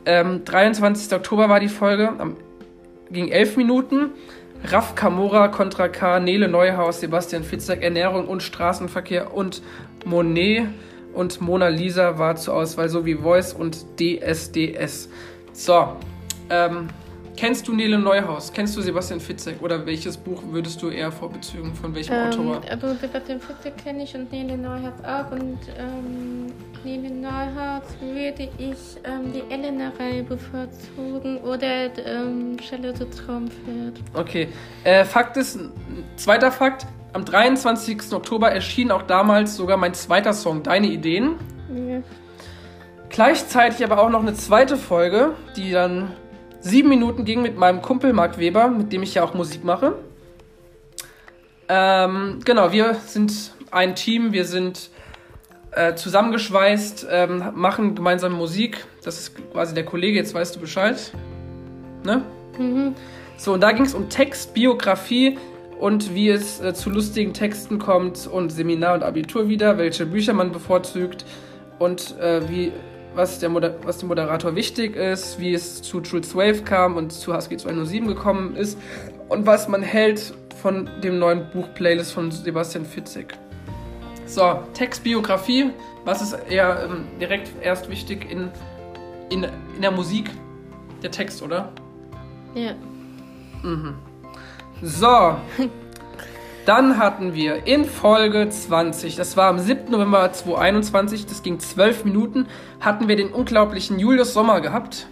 [0.06, 1.12] Ähm, 23.
[1.12, 2.36] Oktober war die Folge, am,
[3.10, 4.10] ging 11 Minuten.
[4.64, 9.60] Raf Kamora, Contra K, Nele Neuhaus, Sebastian Fitzek, Ernährung und Straßenverkehr und
[10.04, 10.68] Monet
[11.14, 15.08] und Mona Lisa war zur Auswahl sowie Voice und DSDS.
[15.52, 15.96] So,
[16.50, 16.88] ähm,
[17.36, 18.52] kennst du Nele Neuhaus?
[18.52, 19.60] Kennst du Sebastian Fitzek?
[19.62, 21.74] Oder welches Buch würdest du eher vorbezogen?
[21.74, 22.60] Von welchem Ähm, Autor?
[22.70, 25.30] also Sebastian Fitzek kenne ich und Nele Neuhaus auch.
[25.32, 26.46] Und ähm,
[26.84, 34.00] Nele Neuhaus würde ich ähm, die Elena-Reihe bevorzugen oder ähm, Charlotte Traumfeld.
[34.14, 34.48] Okay.
[34.84, 35.58] Äh, Fakt ist,
[36.16, 38.12] zweiter Fakt, am 23.
[38.12, 41.36] Oktober erschien auch damals sogar mein zweiter Song, Deine Ideen.
[41.74, 42.02] Ja.
[43.08, 46.12] Gleichzeitig aber auch noch eine zweite Folge, die dann
[46.60, 49.96] sieben Minuten ging mit meinem Kumpel Marc Weber, mit dem ich ja auch Musik mache.
[51.68, 54.90] Ähm, genau, wir sind ein Team, wir sind
[55.72, 58.86] äh, zusammengeschweißt, ähm, machen gemeinsam Musik.
[59.04, 61.12] Das ist quasi der Kollege, jetzt weißt du Bescheid.
[62.04, 62.22] Ne?
[62.58, 62.94] Mhm.
[63.36, 65.38] So, und da ging es um Text, Biografie
[65.82, 70.32] und wie es äh, zu lustigen Texten kommt und Seminar und Abitur wieder, welche Bücher
[70.32, 71.24] man bevorzugt
[71.80, 72.70] und äh, wie,
[73.16, 77.12] was, der Moder was dem Moderator wichtig ist, wie es zu Jules Wave kam und
[77.12, 78.78] zu Husky 207 gekommen ist
[79.28, 83.36] und was man hält von dem neuen Buch Playlist von Sebastian Fitzek.
[84.24, 85.70] So, Text, Biografie,
[86.04, 88.52] was ist eher ähm, direkt erst wichtig in,
[89.30, 90.30] in, in der Musik?
[91.02, 91.72] Der Text, oder?
[92.54, 92.76] Ja.
[94.82, 95.36] So.
[96.66, 99.90] Dann hatten wir in Folge 20, das war am 7.
[99.90, 102.46] November 2021, das ging 12 Minuten,
[102.78, 105.08] hatten wir den unglaublichen Julius Sommer gehabt.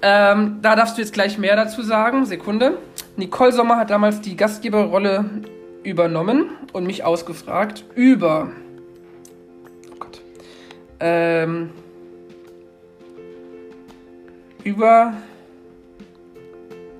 [0.00, 2.24] Ähm, da darfst du jetzt gleich mehr dazu sagen.
[2.26, 2.78] Sekunde.
[3.16, 5.24] Nicole Sommer hat damals die Gastgeberrolle
[5.82, 8.50] übernommen und mich ausgefragt über.
[9.90, 10.20] Oh Gott.
[11.00, 11.70] Ähm,
[14.62, 15.14] über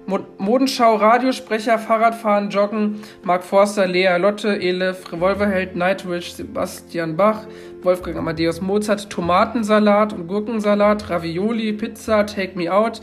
[0.06, 7.46] Modenschau, Radiosprecher, Fahrradfahren, Joggen, Mark Forster, Lea Lotte, Elef, Revolverheld, Nightwish, Sebastian Bach,
[7.82, 13.00] Wolfgang Amadeus Mozart, Tomatensalat und Gurkensalat, Ravioli, Pizza, Take Me Out,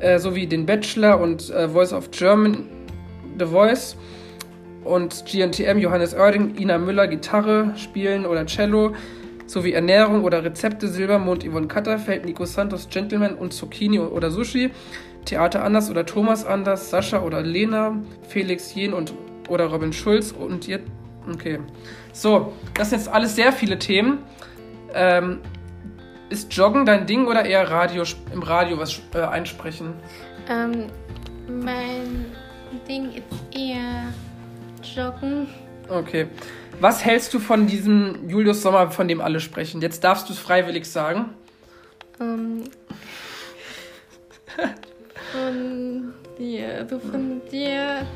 [0.00, 2.68] äh, sowie den Bachelor und äh, Voice of German,
[3.38, 3.96] The Voice
[4.84, 8.92] und GNTM, Johannes Oerding, Ina Müller, Gitarre spielen oder Cello,
[9.48, 14.70] sowie Ernährung oder Rezepte, Silbermond, Yvonne Katterfeld, Nico Santos, Gentleman und Zucchini oder Sushi,
[15.24, 17.96] Theater Anders oder Thomas Anders, Sascha oder Lena,
[18.28, 19.12] Felix Jen und
[19.48, 20.80] oder Robin Schulz und ihr.
[21.32, 21.58] Okay.
[22.12, 24.18] So, das sind jetzt alles sehr viele Themen.
[24.94, 25.40] Ähm,
[26.30, 29.94] ist Joggen dein Ding oder eher Radio, im Radio was äh, einsprechen?
[30.48, 30.86] Ähm,
[31.48, 32.26] mein
[32.86, 34.12] Ding ist eher
[34.82, 35.48] Joggen.
[35.88, 36.26] Okay.
[36.80, 39.80] Was hältst du von diesem Julius Sommer, von dem alle sprechen?
[39.80, 41.30] Jetzt darfst du es freiwillig sagen.
[42.20, 42.64] Ähm,
[45.32, 48.06] von dir, also von dir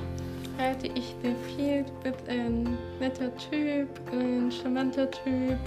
[0.58, 1.84] halte ich sehr viel.
[2.04, 5.58] Bist ein netter Typ, ein charmanter Typ,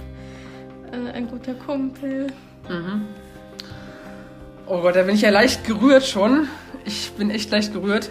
[0.92, 2.28] äh, ein guter Kumpel.
[4.66, 6.48] Oh Gott, da bin ich ja leicht gerührt schon.
[6.86, 8.08] Ich bin echt leicht gerührt.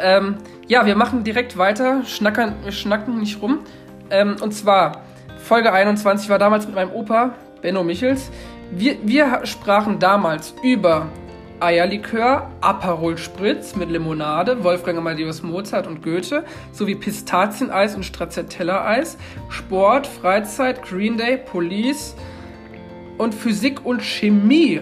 [0.00, 2.04] Ähm, ja, wir machen direkt weiter.
[2.04, 3.60] Schnackern, wir schnacken nicht rum.
[4.10, 5.02] Ähm, und zwar,
[5.38, 8.30] Folge 21 war damals mit meinem Opa, Benno Michels.
[8.70, 11.08] Wir, wir sprachen damals über
[11.60, 19.16] Eierlikör, Aperol Spritz mit Limonade, Wolfgang Amadeus Mozart und Goethe, sowie Pistazieneis und Stracciatella-Eis,
[19.48, 22.14] Sport, Freizeit, Green Day, Police
[23.18, 24.80] und Physik und Chemie.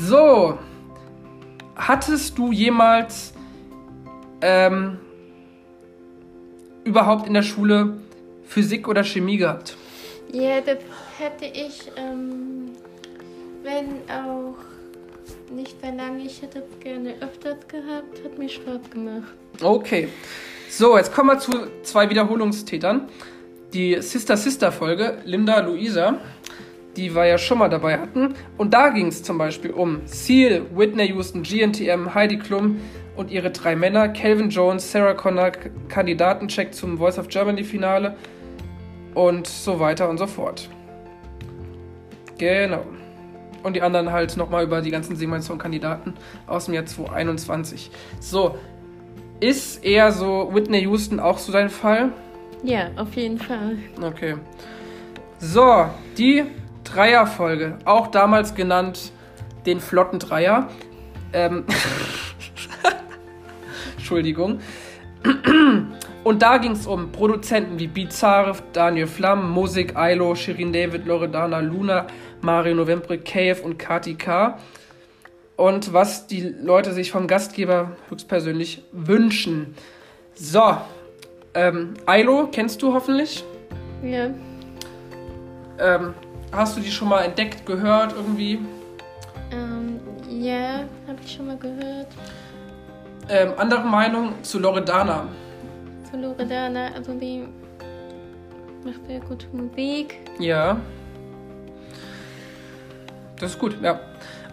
[0.00, 0.58] So,
[1.76, 3.32] hattest du jemals
[4.40, 4.98] ähm,
[6.84, 7.98] überhaupt in der Schule
[8.48, 9.76] Physik oder Chemie gehabt?
[10.32, 10.78] Ja, das
[11.18, 12.70] hätte ich, ähm,
[13.62, 14.56] wenn auch
[15.54, 16.24] nicht sehr lange.
[16.24, 18.24] Ich hätte es gerne öfters gehabt.
[18.24, 19.34] Hat mir Spaß gemacht.
[19.62, 20.08] Okay.
[20.70, 23.08] So, jetzt kommen wir zu zwei Wiederholungstätern.
[23.72, 26.18] Die Sister-Sister-Folge, Linda Luisa,
[26.96, 28.34] die wir ja schon mal dabei hatten.
[28.56, 32.80] Und da ging es zum Beispiel um Seal, Whitney Houston, GNTM, Heidi Klum
[33.16, 35.52] und ihre drei Männer, Calvin Jones, Sarah Connor,
[35.88, 38.16] Kandidatencheck zum Voice of Germany Finale
[39.18, 40.68] und so weiter und so fort.
[42.38, 42.84] Genau.
[43.64, 46.14] Und die anderen halt nochmal über die ganzen Sing-My-Song-Kandidaten
[46.46, 47.90] aus dem Jahr 2021.
[48.20, 48.56] So,
[49.40, 52.12] ist eher so Whitney Houston auch so dein Fall?
[52.62, 53.78] Ja, auf jeden Fall.
[54.00, 54.36] Okay.
[55.40, 56.44] So, die
[56.84, 59.10] Dreierfolge, auch damals genannt
[59.66, 60.68] den flotten Dreier.
[61.32, 61.64] Ähm,
[63.96, 64.60] Entschuldigung.
[66.28, 71.60] Und da ging es um Produzenten wie Bizarre, Daniel Flamm, Musik, Ailo, Shirin David, Loredana,
[71.60, 72.06] Luna,
[72.42, 74.58] Mario Novembre, Cave und Kati K.
[75.56, 79.74] Und was die Leute sich vom Gastgeber höchstpersönlich wünschen.
[80.34, 80.76] So,
[81.54, 83.42] ähm, Ailo kennst du hoffentlich?
[84.02, 84.26] Ja.
[85.78, 86.12] Ähm,
[86.52, 88.58] hast du die schon mal entdeckt, gehört irgendwie?
[89.50, 89.98] Ähm,
[90.28, 92.08] ja, habe ich schon mal gehört.
[93.30, 95.26] Ähm, andere Meinung zu Loredana.
[96.10, 97.46] Von Loredana, also die
[98.84, 100.16] macht sehr gute Musik.
[100.38, 100.80] Ja.
[103.38, 104.00] Das ist gut, ja.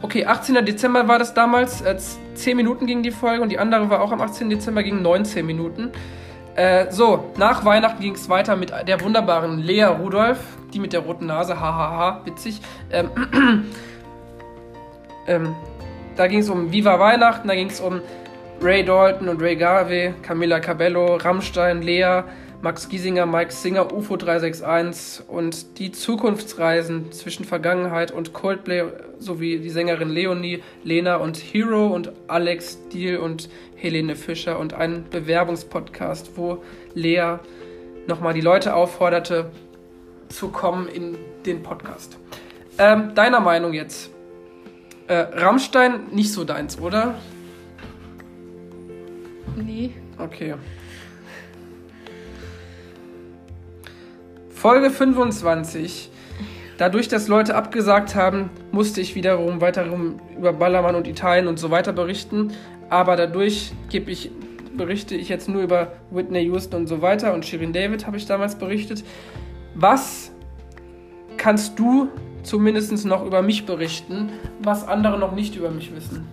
[0.02, 0.66] Okay, 18.
[0.66, 1.82] Dezember war das damals.
[1.82, 1.98] Äh,
[2.36, 4.50] 10 Minuten ging die Folge und die andere war auch am 18.
[4.50, 5.92] Dezember, ging 19 Minuten.
[6.56, 10.40] Äh, so, nach Weihnachten ging es weiter mit der wunderbaren Lea Rudolph,
[10.74, 12.62] die mit der roten Nase, hahaha, witzig.
[12.92, 13.10] Ähm,
[15.28, 15.56] ähm,
[16.16, 18.02] da ging es um Viva Weihnachten, da ging es um
[18.62, 22.24] Ray Dalton und Ray Garvey, Camilla Cabello, Rammstein, Lea,
[22.62, 28.86] Max Giesinger, Mike Singer, UFO 361 und die Zukunftsreisen zwischen Vergangenheit und Coldplay
[29.20, 35.06] sowie die Sängerin Leonie, Lena und Hero und Alex Diel und Helene Fischer und ein
[35.12, 36.64] Bewerbungspodcast, wo
[36.96, 37.38] Lea
[38.08, 39.52] nochmal die Leute aufforderte,
[40.30, 42.18] zu kommen in den Podcast.
[42.80, 44.10] Ähm, deiner Meinung jetzt?
[45.08, 47.16] Äh, Rammstein nicht so deins, oder?
[49.56, 49.92] Nee.
[50.18, 50.56] Okay.
[54.50, 56.10] Folge 25.
[56.78, 61.72] Dadurch, dass Leute abgesagt haben, musste ich wiederum weiterum über Ballermann und Italien und so
[61.72, 62.52] weiter berichten.
[62.90, 64.32] Aber dadurch gebe ich,
[64.76, 68.26] berichte ich jetzt nur über Whitney Houston und so weiter und Shirin David habe ich
[68.26, 69.04] damals berichtet.
[69.76, 70.32] Was
[71.38, 72.10] kannst du
[72.46, 74.30] zumindest noch über mich berichten,
[74.62, 76.26] was andere noch nicht über mich wissen.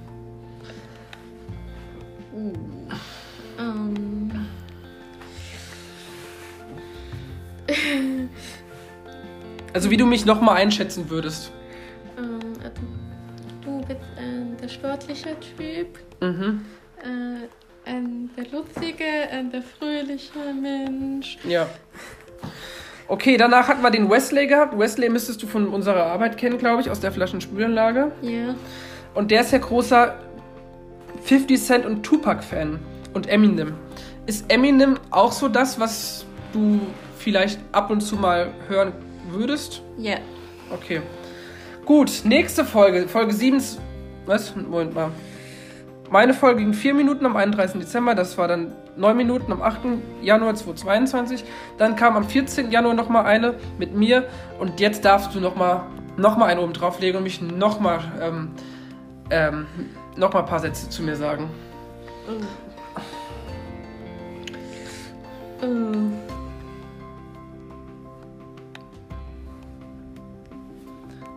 [9.72, 11.50] Also wie du mich nochmal einschätzen würdest.
[12.18, 12.82] ähm, also,
[13.64, 16.64] du bist äh, der sportliche Typ, Mhm.
[17.02, 21.38] äh, ein, der lustige, ein, der fröhliche Mensch.
[21.48, 21.66] Ja.
[23.08, 24.78] Okay, danach hatten wir den Wesley gehabt.
[24.78, 28.12] Wesley müsstest du von unserer Arbeit kennen, glaube ich, aus der Flaschenspülanlage.
[28.22, 28.54] Ja.
[29.14, 30.14] Und der ist ja großer
[31.24, 32.78] 50 Cent und Tupac-Fan.
[33.14, 33.74] Und Eminem.
[34.26, 36.80] Ist Eminem auch so das, was du
[37.18, 38.92] vielleicht ab und zu mal hören
[39.30, 39.82] würdest?
[39.96, 40.16] Ja.
[40.70, 41.02] Okay.
[41.84, 43.08] Gut, nächste Folge.
[43.08, 43.60] Folge 7.
[44.26, 44.54] Was?
[44.54, 45.10] Moment mal.
[46.10, 47.80] Meine Folge ging 4 Minuten am 31.
[47.80, 48.14] Dezember.
[48.14, 49.80] Das war dann 9 Minuten am 8.
[50.20, 51.44] Januar 2022.
[51.78, 52.70] Dann kam am 14.
[52.70, 54.28] Januar nochmal eine mit mir.
[54.58, 55.84] Und jetzt darfst du nochmal
[56.16, 58.50] noch mal eine oben drauflegen und mich nochmal ähm,
[59.30, 59.66] ähm,
[60.16, 61.48] noch mal ein paar Sätze zu mir sagen.
[65.62, 66.31] Äh,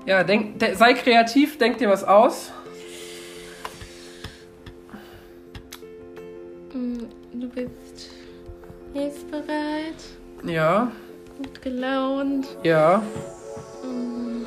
[0.05, 2.51] Ja, denk, de, sei kreativ, denk dir was aus.
[6.73, 6.97] mm,
[7.33, 8.11] du bist
[8.93, 9.95] hilfsbereit,
[10.43, 10.91] Ja,
[11.37, 13.01] gut gelaunt, ja,
[13.83, 14.45] mm,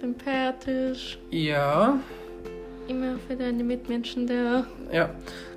[0.00, 1.98] sympathisch, ja,
[2.88, 4.66] immer für deine Mitmenschen da.
[4.92, 5.10] ja.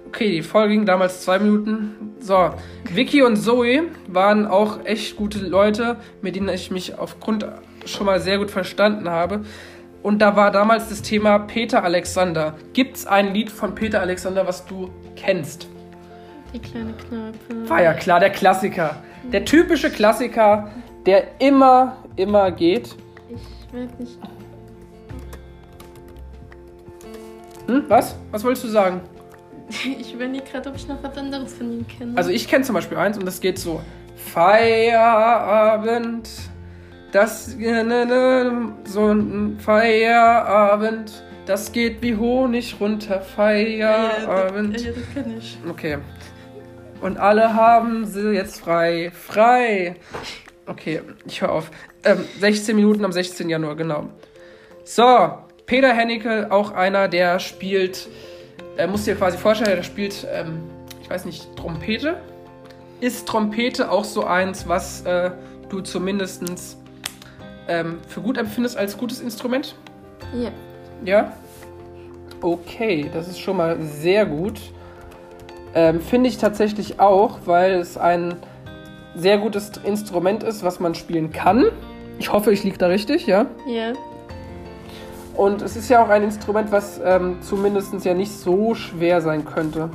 [0.07, 2.15] Okay, die Folge ging damals zwei Minuten.
[2.19, 2.49] So,
[2.91, 7.45] Vicky und Zoe waren auch echt gute Leute, mit denen ich mich aufgrund
[7.85, 9.41] schon mal sehr gut verstanden habe.
[10.01, 12.55] Und da war damals das Thema Peter Alexander.
[12.73, 15.67] Gibt es ein Lied von Peter Alexander, was du kennst?
[16.53, 17.69] Die kleine Kneipe.
[17.69, 19.03] War ja klar, der Klassiker.
[19.31, 20.71] Der typische Klassiker,
[21.05, 22.95] der immer, immer geht.
[23.29, 24.17] Ich weiß nicht.
[27.67, 28.15] Hm, was?
[28.31, 29.01] Was wolltest du sagen?
[29.99, 32.17] Ich überlege gerade, ob ich noch was anderes von ihm kenne.
[32.17, 33.81] Also ich kenne zum Beispiel eins und das geht so.
[34.15, 36.27] Feierabend.
[37.11, 41.23] Das ne, ne, so ein Feierabend.
[41.45, 43.21] Das geht wie Honig runter.
[43.21, 44.79] Feierabend.
[44.79, 45.57] Ja, das kenne ich.
[45.67, 45.97] Okay.
[47.01, 49.11] Und alle haben sie jetzt frei.
[49.11, 49.95] Frei.
[50.67, 51.71] Okay, ich höre auf.
[52.03, 53.49] Ähm, 16 Minuten am 16.
[53.49, 54.09] Januar, genau.
[54.83, 55.31] So,
[55.65, 58.07] Peter Hennecke, auch einer, der spielt,
[58.77, 60.61] er muss dir quasi vorstellen, der spielt, ähm,
[61.01, 62.17] ich weiß nicht, Trompete.
[63.01, 65.31] Ist Trompete auch so eins, was äh,
[65.69, 66.43] du zumindest
[67.69, 69.75] ähm, für gut empfindest als gutes Instrument?
[70.33, 70.51] Ja.
[71.05, 71.31] Ja?
[72.41, 74.59] Okay, das ist schon mal sehr gut.
[75.73, 78.35] Ähm, Finde ich tatsächlich auch, weil es ein
[79.15, 81.65] sehr gutes Instrument ist, was man spielen kann.
[82.17, 83.45] Ich hoffe, ich liege da richtig, ja.
[83.67, 83.93] Ja.
[85.35, 89.45] Und es ist ja auch ein Instrument, was ähm, zumindest ja nicht so schwer sein
[89.45, 89.89] könnte.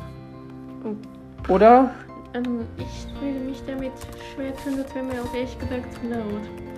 [1.49, 1.91] Oder?
[2.35, 3.93] Ähm, ich würde mich damit
[4.35, 6.74] schwer tun, das wäre mir auch ehrlich gesagt zu laut.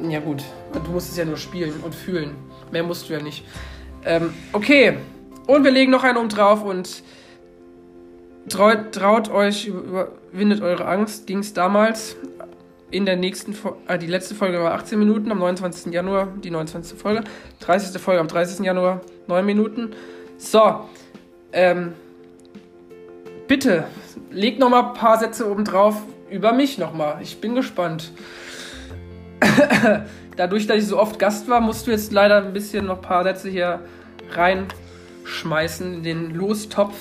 [0.00, 0.42] Ja gut,
[0.72, 2.34] du musst es ja nur spielen und fühlen.
[2.70, 3.44] Mehr musst du ja nicht.
[4.04, 4.98] Ähm, okay,
[5.46, 7.02] und wir legen noch einen um drauf und
[8.48, 11.26] traut, traut euch, überwindet eure Angst.
[11.26, 12.16] Ging es damals
[12.90, 15.92] in der nächsten Folge, äh, die letzte Folge war 18 Minuten am 29.
[15.92, 16.98] Januar, die 29.
[16.98, 17.24] Folge.
[17.60, 18.00] 30.
[18.00, 18.64] Folge am 30.
[18.64, 19.92] Januar, 9 Minuten.
[20.38, 20.80] So,
[21.52, 21.94] ähm,
[23.48, 23.84] bitte,
[24.30, 25.96] legt noch mal ein paar Sätze oben drauf
[26.30, 27.18] über mich noch mal.
[27.22, 28.12] Ich bin gespannt.
[30.36, 33.02] Dadurch, dass ich so oft Gast war, musst du jetzt leider ein bisschen noch ein
[33.02, 33.80] paar Sätze hier
[34.30, 36.94] reinschmeißen in den Lostopf.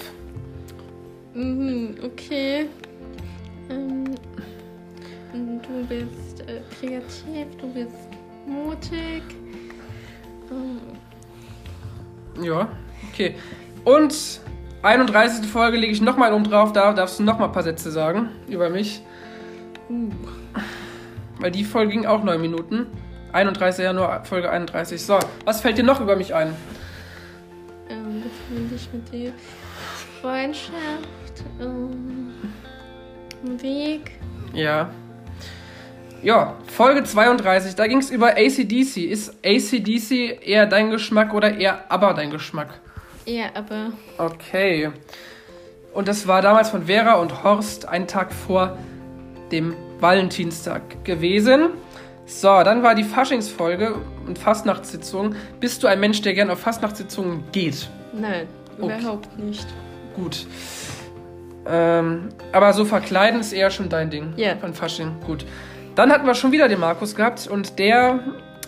[1.34, 2.68] Mhm, okay.
[3.70, 4.06] Ähm,
[5.34, 8.10] du bist äh, kreativ, du bist
[8.48, 9.24] mutig.
[10.52, 10.80] Ähm,
[12.42, 12.70] Ja,
[13.12, 13.36] okay.
[13.84, 14.40] Und
[14.82, 15.46] 31.
[15.48, 18.70] Folge lege ich nochmal um drauf, da darfst du nochmal ein paar Sätze sagen über
[18.70, 19.02] mich.
[19.90, 20.10] uh,
[21.46, 22.88] Weil die Folge ging auch 9 Minuten.
[23.32, 23.84] 31.
[23.84, 25.00] Januar, Folge 31.
[25.00, 26.56] So, was fällt dir noch über mich ein?
[27.88, 29.32] ähm, befinde ich mit dir.
[30.24, 32.34] Freundschaft, ähm,
[33.62, 34.14] Weg.
[34.56, 34.89] Ja.
[36.24, 38.98] Ja, Folge 32, da ging es über ACDC.
[39.06, 42.80] Ist ACDC eher dein Geschmack oder eher aber dein Geschmack?
[43.28, 44.89] Ja, aber Okay.
[45.93, 48.80] Und das war damals von Vera und Horst einen Tag vor
[49.52, 51.70] dem Valentinstag gewesen.
[52.26, 55.36] So, dann war die Faschingsfolge und Fastnachtssitzung.
[55.60, 57.89] Bist du ein Mensch, der gern auf Fastnachtssitzungen geht?
[58.14, 58.48] nein,
[58.80, 59.00] Okay.
[59.00, 59.68] überhaupt nicht.
[60.16, 60.46] Gut.
[61.68, 64.34] Ähm, aber so verkleiden ist eher schon dein Ding.
[64.38, 64.56] Ja.
[64.58, 65.12] Von Fasching.
[65.26, 65.46] Gut.
[65.96, 68.20] Dann hatten wir schon wieder den Markus gehabt und der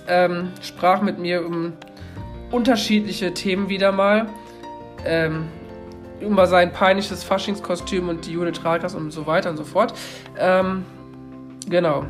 [0.08, 1.74] ähm, sprach mit mir um
[2.52, 4.28] unterschiedliche Themen wieder mal.
[5.06, 5.46] Ähm,
[6.22, 9.94] über sein peinliches Faschingskostüm und die Jule Tragas und so weiter und so fort.
[10.40, 10.86] Ähm,
[11.70, 12.06] genau.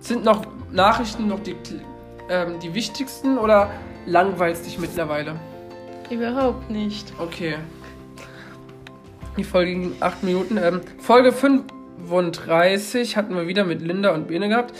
[0.00, 1.56] Sind noch Nachrichten noch die,
[2.28, 3.70] ähm, die wichtigsten oder
[4.06, 5.36] langweilst dich mittlerweile?
[6.10, 7.12] Überhaupt nicht.
[7.18, 7.56] Okay.
[9.36, 10.58] Die Folge ging acht Minuten.
[10.58, 14.74] Ähm, Folge 35 hatten wir wieder mit Linda und Bene gehabt.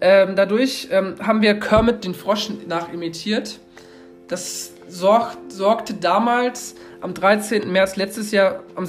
[0.00, 3.60] Ähm, dadurch ähm, haben wir Kermit den Frosch nachimitiert.
[4.26, 7.70] Das sorg sorgte damals am 13.
[7.70, 8.86] März letztes Jahr am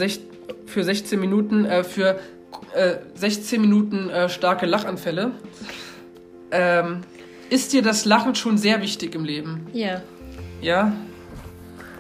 [0.66, 2.20] für 16 Minuten äh, für
[2.76, 5.32] äh, 16 Minuten äh, starke Lachanfälle.
[6.52, 7.02] Ähm,
[7.50, 9.68] ist dir das Lachen schon sehr wichtig im Leben?
[9.74, 10.02] Ja,
[10.62, 10.94] Ja?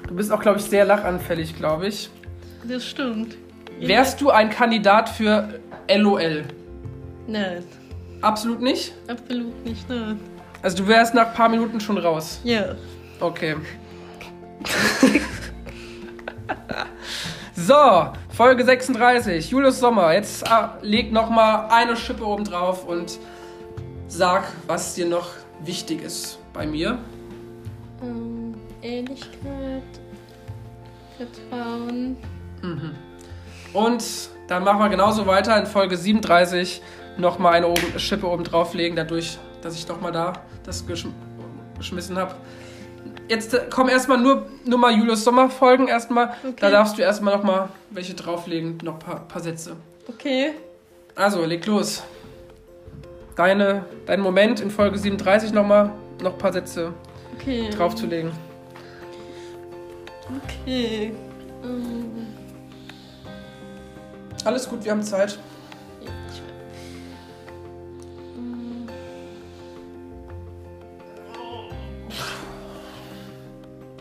[0.07, 2.09] Du bist auch, glaube ich, sehr lachanfällig, glaube ich.
[2.67, 3.35] das stimmt.
[3.79, 5.59] Wärst du ein Kandidat für
[5.93, 6.43] LOL?
[7.27, 7.63] Nein,
[8.21, 8.93] Absolut nicht?
[9.07, 10.19] absolut nicht, nein.
[10.61, 12.39] Also du wärst nach ein paar Minuten schon raus.
[12.43, 12.75] Ja.
[13.19, 13.55] Okay.
[17.55, 19.51] so, Folge 36.
[19.51, 20.11] Julius Sommer.
[20.11, 20.49] Jetzt äh,
[20.81, 23.19] leg noch mal eine Schippe oben drauf und
[24.07, 25.29] sag, was dir noch
[25.63, 26.97] wichtig ist bei mir.
[28.01, 29.83] Ähm, Ehrlichkeit,
[31.15, 32.17] Vertrauen.
[33.73, 34.03] Und
[34.47, 36.81] dann machen wir genauso weiter in Folge 37
[37.17, 41.13] noch mal eine Schippe oben drauflegen, dadurch, dass ich noch mal da das geschm
[41.77, 42.33] geschmissen habe.
[43.33, 46.35] Jetzt äh, kommen erstmal nur, nur mal Julius Sommer Folgen erstmal.
[46.43, 46.53] Okay.
[46.59, 49.75] Da darfst du erstmal noch mal welche drauflegen, noch ein paar, paar Sätze.
[50.07, 50.51] Okay.
[51.15, 52.03] Also, leg los.
[53.35, 56.93] Deine, dein Moment in Folge 37 noch mal noch ein paar Sätze
[57.35, 57.71] Okay.
[57.71, 58.31] draufzulegen.
[60.43, 61.11] Okay.
[61.63, 62.27] Ähm,
[64.45, 65.39] Alles gut, wir haben Zeit.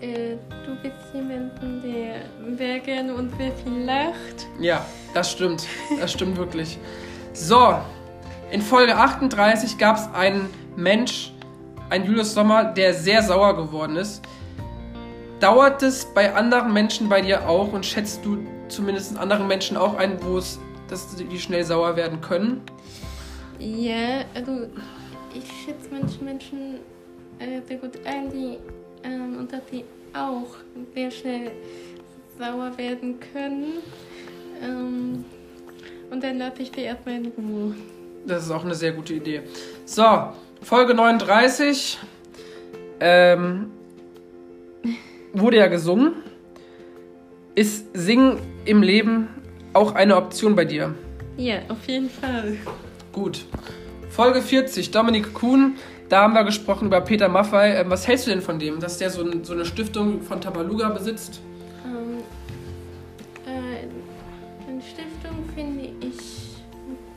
[0.03, 0.37] Äh,
[0.67, 4.47] du bist jemanden, der sehr gerne und sehr viel lacht.
[4.61, 4.85] Ja,
[5.15, 5.67] das stimmt.
[6.01, 6.79] Das stimmt wirklich.
[7.33, 7.77] So,
[8.51, 11.33] in Folge 38 gab es einen Mensch,
[11.89, 14.23] einen Julius Sommer, der sehr sauer geworden ist.
[15.41, 18.39] Dauert es bei anderen Menschen bei dir auch und schätzt du
[18.69, 22.61] zumindest in anderen Menschen auch ein, wo es, dass die schnell sauer werden können?
[23.59, 24.69] Ja, also
[25.35, 26.81] ich schätze manche Menschen
[27.39, 28.59] äh, sehr gut ein, die
[29.05, 29.85] ähm, und dass sie
[30.15, 30.57] auch
[30.95, 31.53] sehr schnell
[32.39, 33.75] sauer werden können.
[34.63, 35.25] Ähm,
[36.11, 37.75] und dann lasse ich sie erstmal in Ruhe.
[38.27, 39.43] Das ist auch eine sehr gute Idee.
[39.85, 40.05] So,
[40.61, 41.99] Folge 39.
[43.01, 43.71] Ähm,
[45.33, 46.15] wurde ja gesungen.
[47.55, 49.29] Ist Singen im Leben
[49.73, 50.95] auch eine Option bei dir?
[51.37, 52.57] Ja, auf jeden Fall.
[53.13, 53.45] Gut.
[54.11, 55.77] Folge 40, Dominik Kuhn.
[56.13, 57.75] Da haben wir gesprochen über Peter Maffei.
[57.75, 60.43] Ähm, was hältst du denn von dem, dass der so, ein, so eine Stiftung von
[60.43, 61.41] Tabaluga besitzt?
[61.87, 62.19] Ähm,
[63.47, 66.19] äh, eine Stiftung finde ich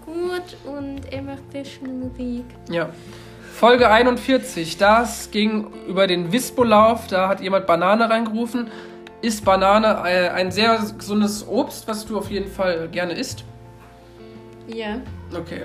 [0.06, 2.46] gut und er macht sehr schöne Musik.
[2.70, 2.90] Ja.
[3.52, 7.08] Folge 41, das ging über den Wispolauf.
[7.08, 8.72] Da hat jemand Banane reingerufen.
[9.22, 13.44] Ist Banane äh, ein sehr gesundes Obst, was du auf jeden Fall gerne isst?
[14.70, 15.02] Ja.
[15.38, 15.64] Okay.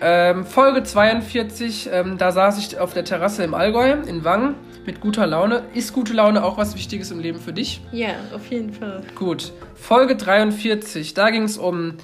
[0.00, 4.54] Ähm, Folge 42, ähm, da saß ich auf der Terrasse im Allgäu in Wangen
[4.86, 5.62] mit guter Laune.
[5.72, 7.80] Ist gute Laune auch was Wichtiges im Leben für dich?
[7.92, 9.02] Ja, auf jeden Fall.
[9.14, 9.52] Gut.
[9.74, 11.94] Folge 43, da ging es um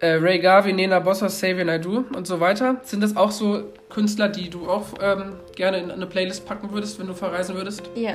[0.00, 2.80] äh, Ray Garvey, Nena Bossa, Xavier Naidoo und so weiter.
[2.82, 6.98] Sind das auch so Künstler, die du auch ähm, gerne in eine Playlist packen würdest,
[6.98, 7.88] wenn du verreisen würdest?
[7.94, 8.14] Ja.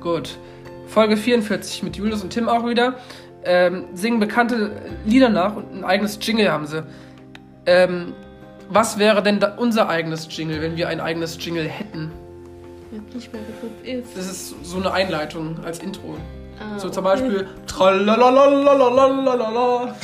[0.00, 0.38] Gut.
[0.86, 2.96] Folge 44 mit Julius und Tim auch wieder.
[3.44, 4.72] Ähm, singen bekannte
[5.04, 6.82] Lieder nach und ein eigenes Jingle haben sie.
[7.66, 8.14] Ähm,
[8.68, 12.10] was wäre denn unser eigenes Jingle, wenn wir ein eigenes Jingle hätten?
[13.14, 13.42] Nicht mehr
[13.82, 14.16] ist.
[14.16, 16.16] Das ist so eine Einleitung als Intro.
[16.58, 17.04] Ah, so zum.
[17.04, 19.94] Beispiel Tralalalalalalala.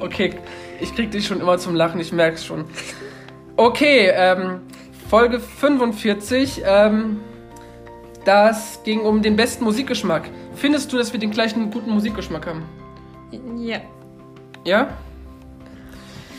[0.00, 0.34] okay,
[0.80, 2.66] ich krieg dich schon immer zum Lachen, ich merk's schon.
[3.56, 4.60] Okay, ähm,
[5.08, 6.62] Folge 45.
[6.64, 7.20] Ähm,
[8.28, 10.28] das ging um den besten Musikgeschmack.
[10.54, 12.62] Findest du, dass wir den gleichen guten Musikgeschmack haben?
[13.56, 13.80] Ja.
[14.66, 14.98] Ja?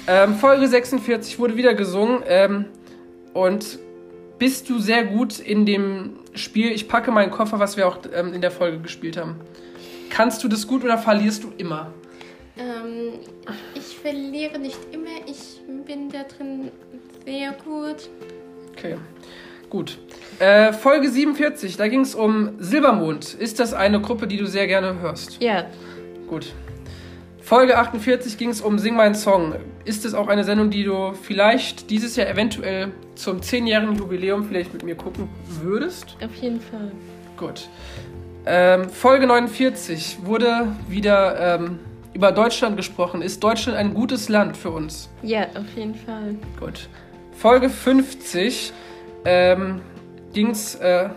[0.06, 2.22] Ähm, Folge 46 wurde wieder gesungen.
[2.28, 2.66] Ähm,
[3.34, 3.80] und
[4.38, 8.36] bist du sehr gut in dem Spiel Ich packe meinen Koffer, was wir auch ähm,
[8.36, 9.38] in der Folge gespielt haben?
[10.12, 11.92] Kannst du das gut oder verlierst du immer?
[12.56, 13.14] Ähm,
[13.74, 15.26] ich verliere nicht immer.
[15.26, 16.72] Ich bin da drin
[17.26, 18.10] sehr gut.
[18.78, 18.96] Okay.
[19.70, 20.00] Gut.
[20.40, 23.34] Äh, Folge 47, da ging es um Silbermond.
[23.34, 25.42] Ist das eine Gruppe, die du sehr gerne hörst?
[25.42, 25.66] Ja,
[26.28, 26.54] Gut.
[27.42, 29.56] Folge 48 ging es um Sing mein Song.
[29.84, 34.72] Ist es auch eine Sendung, die du vielleicht dieses Jahr eventuell zum 10-jährigen Jubiläum vielleicht
[34.72, 35.28] mit mir gucken
[35.64, 36.16] würdest?
[36.24, 36.92] auf jeden Fall.
[37.38, 37.68] Gut.
[38.46, 41.80] Ähm, Folge 49 wurde wieder ähm,
[42.14, 43.24] über Deutschland gesprochen.
[43.24, 45.10] Ist Deutschland ein gutes Land für uns?
[45.24, 46.36] Ja, auf jeden Fall.
[46.60, 46.88] Gut.
[47.32, 48.72] Folge 50
[49.26, 49.82] ähm,
[50.34, 51.10] ging es äh,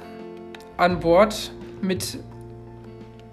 [0.76, 2.18] an Bord mit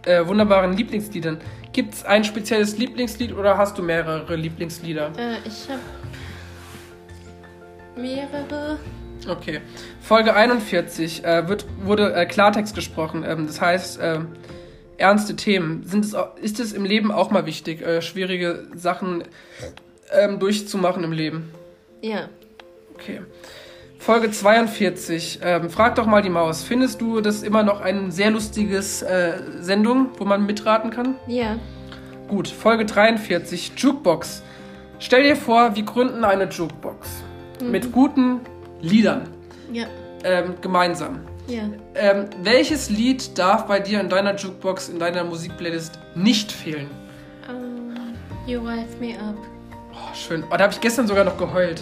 [0.06, 1.40] äh, wunderbaren Lieblingsliedern.
[1.72, 5.12] Gibt es ein spezielles Lieblingslied oder hast du mehrere Lieblingslieder?
[5.18, 5.80] Äh, ich habe
[7.96, 8.80] mehrere.
[9.28, 9.62] Okay.
[10.02, 13.24] Folge 41 äh, wird, wurde äh, Klartext gesprochen.
[13.28, 14.20] Ähm, das heißt, äh,
[14.98, 15.84] ernste Themen.
[15.84, 19.24] Sind es, ist es im Leben auch mal wichtig, äh, schwierige Sachen
[20.12, 21.52] ähm, durchzumachen im Leben?
[22.02, 22.30] Ja,
[23.00, 23.22] Okay.
[24.00, 25.40] Folge 42.
[25.44, 26.64] Ähm, frag doch mal die Maus.
[26.64, 31.16] Findest du das immer noch ein sehr lustiges äh, Sendung, wo man mitraten kann?
[31.28, 31.58] ja,
[32.30, 32.48] Gut.
[32.48, 33.74] Folge 43.
[33.76, 34.44] Jukebox.
[35.00, 37.10] Stell dir vor, wir gründen eine Jukebox.
[37.64, 38.42] Mit guten
[38.82, 39.24] Liedern.
[39.74, 39.86] ja,
[40.24, 41.20] Ähm, gemeinsam.
[41.48, 41.64] ja.
[41.96, 46.88] Ähm, welches Lied darf bei dir in deiner Jukebox, in deiner Musikplaylist nicht fehlen?
[47.50, 47.96] Ähm,
[48.46, 49.36] you rise me up.
[49.92, 50.44] Oh, schön.
[50.52, 51.82] Oh, da habe ich gestern sogar noch geheult.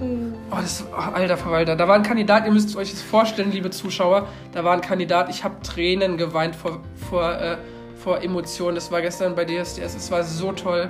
[0.00, 1.76] Oh, das, oh, alter Verwalter.
[1.76, 4.28] Da war ein Kandidat, ihr müsst euch das vorstellen, liebe Zuschauer.
[4.52, 7.56] Da war ein Kandidat, ich habe Tränen geweint vor, vor, äh,
[7.96, 8.74] vor Emotionen.
[8.74, 9.94] Das war gestern bei DSDS.
[9.94, 10.88] Es war so toll.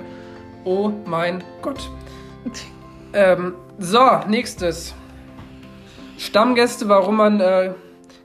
[0.63, 1.89] Oh mein Gott.
[3.13, 4.93] Ähm, so, nächstes.
[6.17, 7.39] Stammgäste, warum man.
[7.39, 7.73] Äh,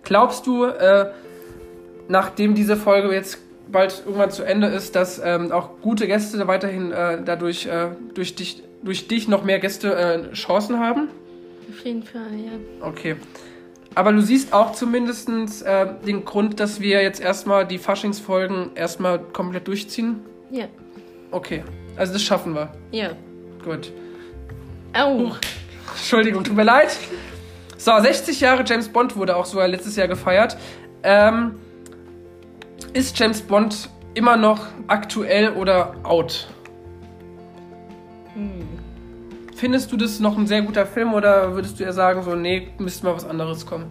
[0.02, 1.10] glaubst du, äh,
[2.08, 3.38] nachdem diese Folge jetzt
[3.70, 8.34] bald irgendwann zu Ende ist, dass ähm, auch gute Gäste weiterhin äh, dadurch äh, durch,
[8.34, 11.08] dich, durch dich noch mehr Gäste äh, Chancen haben?
[11.68, 12.86] auf jeden Fall, ja.
[12.86, 13.16] Okay.
[13.94, 19.18] Aber du siehst auch zumindest äh, den Grund, dass wir jetzt erstmal die Faschingsfolgen erstmal
[19.18, 20.20] komplett durchziehen?
[20.50, 20.66] Ja,
[21.30, 21.62] Okay.
[21.96, 22.72] Also das schaffen wir.
[22.92, 23.10] ja.
[23.64, 23.92] Gut.
[24.94, 25.32] Au!
[25.92, 26.96] Entschuldigung, tut mir leid.
[27.76, 30.56] So, 60 Jahre James Bond wurde auch sogar letztes Jahr gefeiert.
[31.02, 31.56] Ähm,
[32.94, 36.48] ist James Bond immer noch aktuell oder out?
[38.34, 38.69] Hm.
[39.60, 42.68] Findest du das noch ein sehr guter Film oder würdest du eher sagen, so, nee,
[42.78, 43.90] müsste mal was anderes kommen?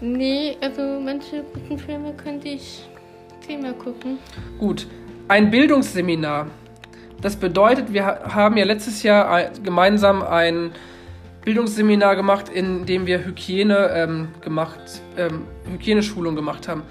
[0.00, 2.88] Nee, also manche guten Filme könnte ich
[3.46, 4.18] zehnmal gucken.
[4.58, 4.86] Gut.
[5.28, 6.46] Ein Bildungsseminar.
[7.20, 10.70] Das bedeutet, wir ha- haben ja letztes Jahr ein, gemeinsam ein
[11.44, 16.82] Bildungsseminar gemacht, in dem wir Hygiene ähm, gemacht, ähm, Hygieneschulung gemacht haben.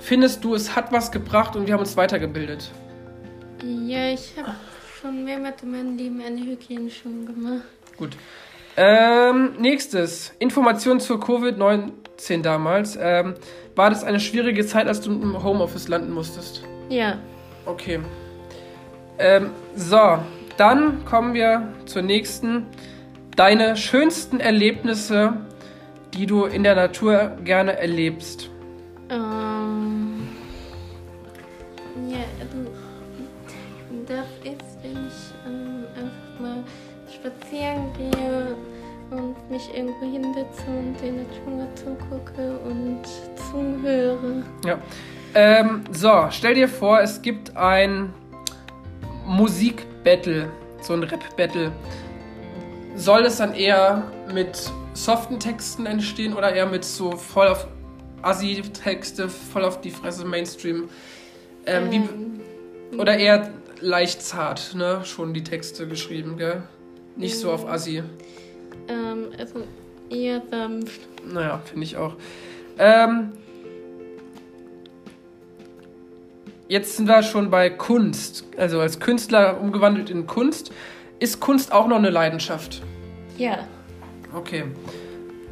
[0.00, 2.72] Findest du, es hat was gebracht und wir haben uns weitergebildet?
[3.62, 4.56] Ja, ich habe
[5.04, 7.64] schon mehrmals in meinem Leben eine Hygieneschulung gemacht.
[7.98, 8.16] Gut.
[8.76, 10.32] Ähm, nächstes.
[10.38, 12.98] Informationen zur Covid-19 damals.
[13.00, 13.34] Ähm,
[13.76, 16.64] war das eine schwierige Zeit, als du im Homeoffice landen musstest?
[16.88, 17.18] Ja,
[17.66, 18.00] Okay.
[19.18, 20.18] Ähm, so,
[20.56, 22.66] dann kommen wir zur nächsten.
[23.36, 25.34] Deine schönsten Erlebnisse,
[26.12, 28.50] die du in der Natur gerne erlebst.
[37.54, 38.56] Spazieren gehe
[39.10, 43.02] und mich irgendwo hinsetze und der Natur zugucke und
[43.50, 44.42] zuhöre.
[44.64, 44.78] Ja.
[45.34, 48.12] Ähm, so, stell dir vor, es gibt ein
[49.26, 50.48] Musikbattle,
[50.80, 51.72] so ein Rap-Battle.
[52.96, 57.66] Soll es dann eher mit soften Texten entstehen oder eher mit so voll auf
[58.22, 60.88] Assi-Texte, voll auf die Fresse Mainstream?
[61.66, 62.40] Ähm, wie, Ähm,
[63.00, 63.50] Oder eher
[63.80, 65.00] leicht zart, ne?
[65.04, 66.62] Schon die Texte geschrieben, gell?
[67.16, 68.02] Nicht so auf Assi.
[68.88, 69.62] ähm, also
[70.10, 71.00] eher sanft.
[71.26, 72.14] Naja, finde ich auch.
[72.78, 73.32] Ähm,
[76.68, 78.44] jetzt sind wir schon bei Kunst.
[78.56, 80.72] Also als Künstler umgewandelt in Kunst.
[81.20, 82.82] Ist Kunst auch noch eine Leidenschaft?
[83.38, 83.66] Ja.
[84.34, 84.64] Okay.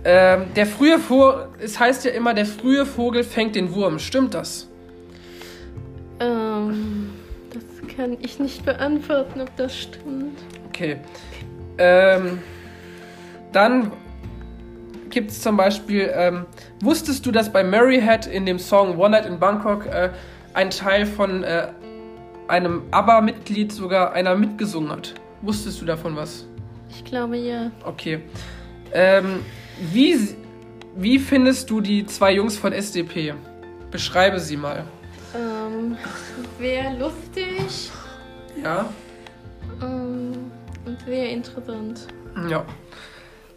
[0.05, 4.01] Ähm, der frühe Vogel, es heißt ja immer, der frühe Vogel fängt den Wurm.
[4.01, 4.69] Stimmt das?
[6.19, 7.11] Ähm,
[7.51, 10.39] das kann ich nicht beantworten, ob das stimmt.
[10.69, 10.99] Okay.
[11.85, 12.39] Ähm,
[13.51, 13.91] dann
[15.11, 16.47] gibt es zum Beispiel, ähm,
[16.81, 20.11] wusstest du, dass bei Mary Had in dem Song One Night in Bangkok äh,
[20.55, 21.73] ein Teil von äh,
[22.47, 25.15] einem ABBA-Mitglied sogar einer mitgesungen hat?
[25.41, 26.47] Wusstest du davon was?
[26.89, 27.73] Ich glaube ja.
[27.85, 28.21] Okay.
[28.93, 29.41] Ähm,
[29.93, 30.37] wie,
[30.95, 33.35] wie findest du die zwei Jungs von SDP?
[33.91, 34.85] Beschreibe sie mal.
[35.35, 35.97] Ähm,
[36.61, 37.91] sehr lustig
[38.63, 38.87] Ja?
[41.07, 42.07] Sehr interessant.
[42.49, 42.65] Ja.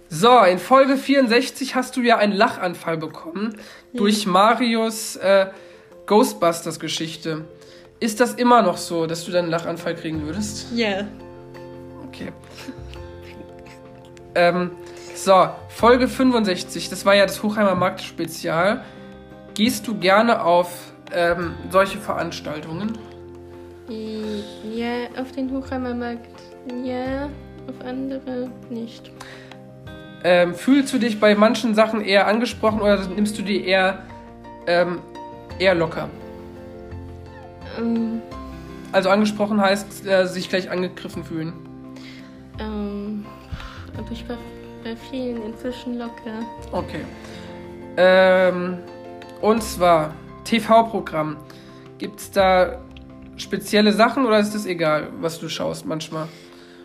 [0.10, 3.58] So, in Folge 64 hast du ja einen Lachanfall bekommen
[3.94, 5.48] durch Marios äh,
[6.06, 7.46] Ghostbusters-Geschichte.
[8.00, 10.68] Ist das immer noch so, dass du dann einen Lachanfall kriegen würdest?
[10.74, 11.08] Ja.
[12.08, 12.32] Okay.
[14.36, 14.72] Ähm,
[15.16, 18.84] so, Folge 65, das war ja das Hochheimer Markt-Spezial.
[19.54, 22.98] Gehst du gerne auf ähm, solche Veranstaltungen?
[23.88, 26.35] Ja, auf den Hochheimer Markt.
[26.84, 27.30] Ja,
[27.68, 29.12] auf andere nicht.
[30.24, 34.04] Ähm, fühlst du dich bei manchen Sachen eher angesprochen oder nimmst du die eher,
[34.66, 35.00] ähm,
[35.60, 36.10] eher locker?
[37.78, 38.22] Ähm,
[38.92, 41.54] Also angesprochen heißt, äh, sich gleich angegriffen fühlen.
[42.60, 43.26] ähm,
[43.98, 44.38] aber ich war
[44.84, 46.40] bei vielen inzwischen locker.
[46.72, 47.02] Okay.
[47.98, 48.78] Ähm,
[49.42, 50.14] und zwar
[50.46, 51.38] TV-Programm.
[51.98, 52.80] Gibt es da
[53.38, 56.28] spezielle Sachen oder ist es egal, was du schaust manchmal?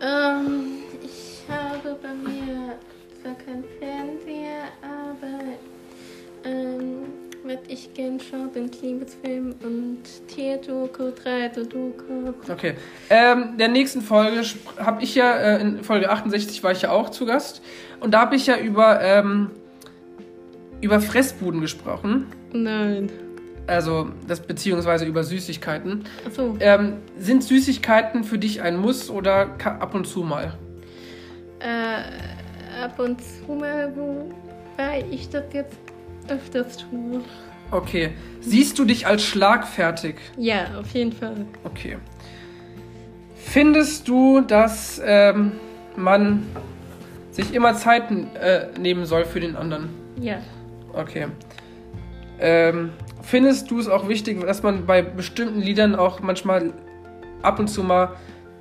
[0.01, 2.75] Ähm, ich habe bei mir
[3.21, 7.03] zwar keinen Fernseher, aber ähm,
[7.43, 12.33] was ich gern schaue, sind Liebesfilme und Tierdoku, Reiterdoku.
[12.51, 12.75] Okay.
[13.09, 14.43] Ähm, in der nächsten Folge
[14.77, 17.61] habe ich ja, äh, in Folge 68 war ich ja auch zu Gast.
[17.99, 19.51] Und da habe ich ja über, ähm,
[20.81, 22.27] über Fressbuden gesprochen.
[22.53, 23.11] Nein.
[23.67, 26.03] Also, das beziehungsweise über Süßigkeiten.
[26.25, 26.55] Achso.
[26.59, 30.53] Ähm, sind Süßigkeiten für dich ein Muss oder ab und zu mal?
[31.59, 35.77] Äh, ab und zu mal, wobei ich das jetzt
[36.27, 37.21] öfters tue.
[37.69, 38.11] Okay.
[38.41, 40.15] Siehst du dich als schlagfertig?
[40.37, 41.45] Ja, auf jeden Fall.
[41.63, 41.97] Okay.
[43.35, 45.53] Findest du, dass ähm,
[45.95, 46.45] man
[47.31, 49.89] sich immer Zeit äh, nehmen soll für den anderen?
[50.19, 50.39] Ja.
[50.93, 51.27] Okay.
[52.39, 52.89] Ähm,
[53.21, 56.73] findest du es auch wichtig, dass man bei bestimmten Liedern auch manchmal
[57.41, 58.15] ab und zu mal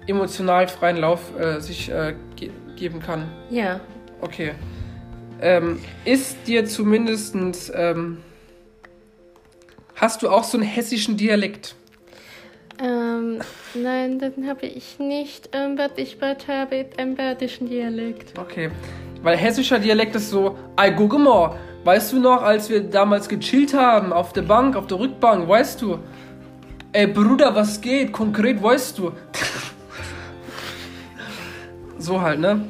[0.06, 3.28] emotional freien Lauf äh, sich äh, ge geben kann?
[3.50, 3.80] Ja.
[4.22, 4.52] Okay.
[5.42, 8.18] Ähm, ist dir zumindestens ähm,
[9.96, 11.74] hast du auch so einen hessischen Dialekt?
[12.82, 13.40] Ähm,
[13.74, 15.50] nein, den habe ich nicht.
[15.52, 16.16] Ähm, was ich
[16.48, 18.38] habe, ist ein badischen Dialekt.
[18.38, 18.70] Okay.
[19.22, 23.74] Weil hessischer Dialekt ist so, ey, guck mal, weißt du noch, als wir damals gechillt
[23.74, 25.98] haben, auf der Bank, auf der Rückbank, weißt du?
[26.92, 28.12] Ey, Bruder, was geht?
[28.12, 29.12] Konkret, weißt du?
[31.98, 32.66] so halt, ne?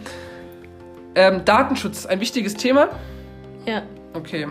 [1.14, 2.88] Ähm, Datenschutz, ein wichtiges Thema?
[3.66, 3.82] Ja.
[4.14, 4.46] Okay.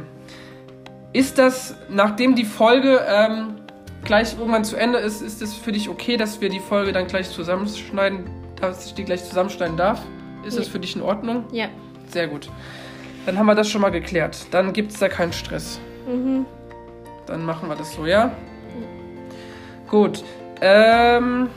[1.13, 3.55] Ist das, nachdem die Folge ähm,
[4.03, 7.07] gleich irgendwann zu Ende ist, ist es für dich okay, dass wir die Folge dann
[7.07, 8.25] gleich zusammenschneiden,
[8.61, 10.01] dass ich die gleich zusammenschneiden darf?
[10.45, 10.71] Ist das Ja.
[10.71, 11.45] für dich in Ordnung?
[11.51, 11.67] Ja.
[12.09, 12.49] Sehr gut.
[13.25, 14.47] Dann haben wir das schon mal geklärt.
[14.51, 15.79] Dann gibt es da keinen Stress.
[16.07, 16.45] Mhm.
[17.27, 18.31] Dann machen wir das so, ja?
[19.87, 20.23] Gut.
[20.61, 21.49] Ähm.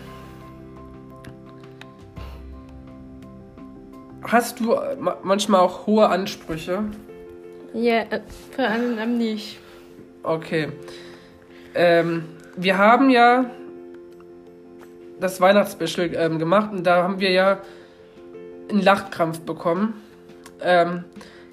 [4.24, 6.84] Hast du äh, ma- manchmal auch hohe Ansprüche?
[7.74, 8.20] Ja, äh,
[8.54, 9.58] vor allem am nicht.
[10.22, 10.68] Okay.
[11.74, 12.24] Ähm,
[12.56, 13.46] wir haben ja
[15.20, 17.58] das Weihnachtsspecial ähm, gemacht und da haben wir ja
[18.70, 20.01] einen Lachkrampf bekommen.
[20.62, 21.04] Ähm,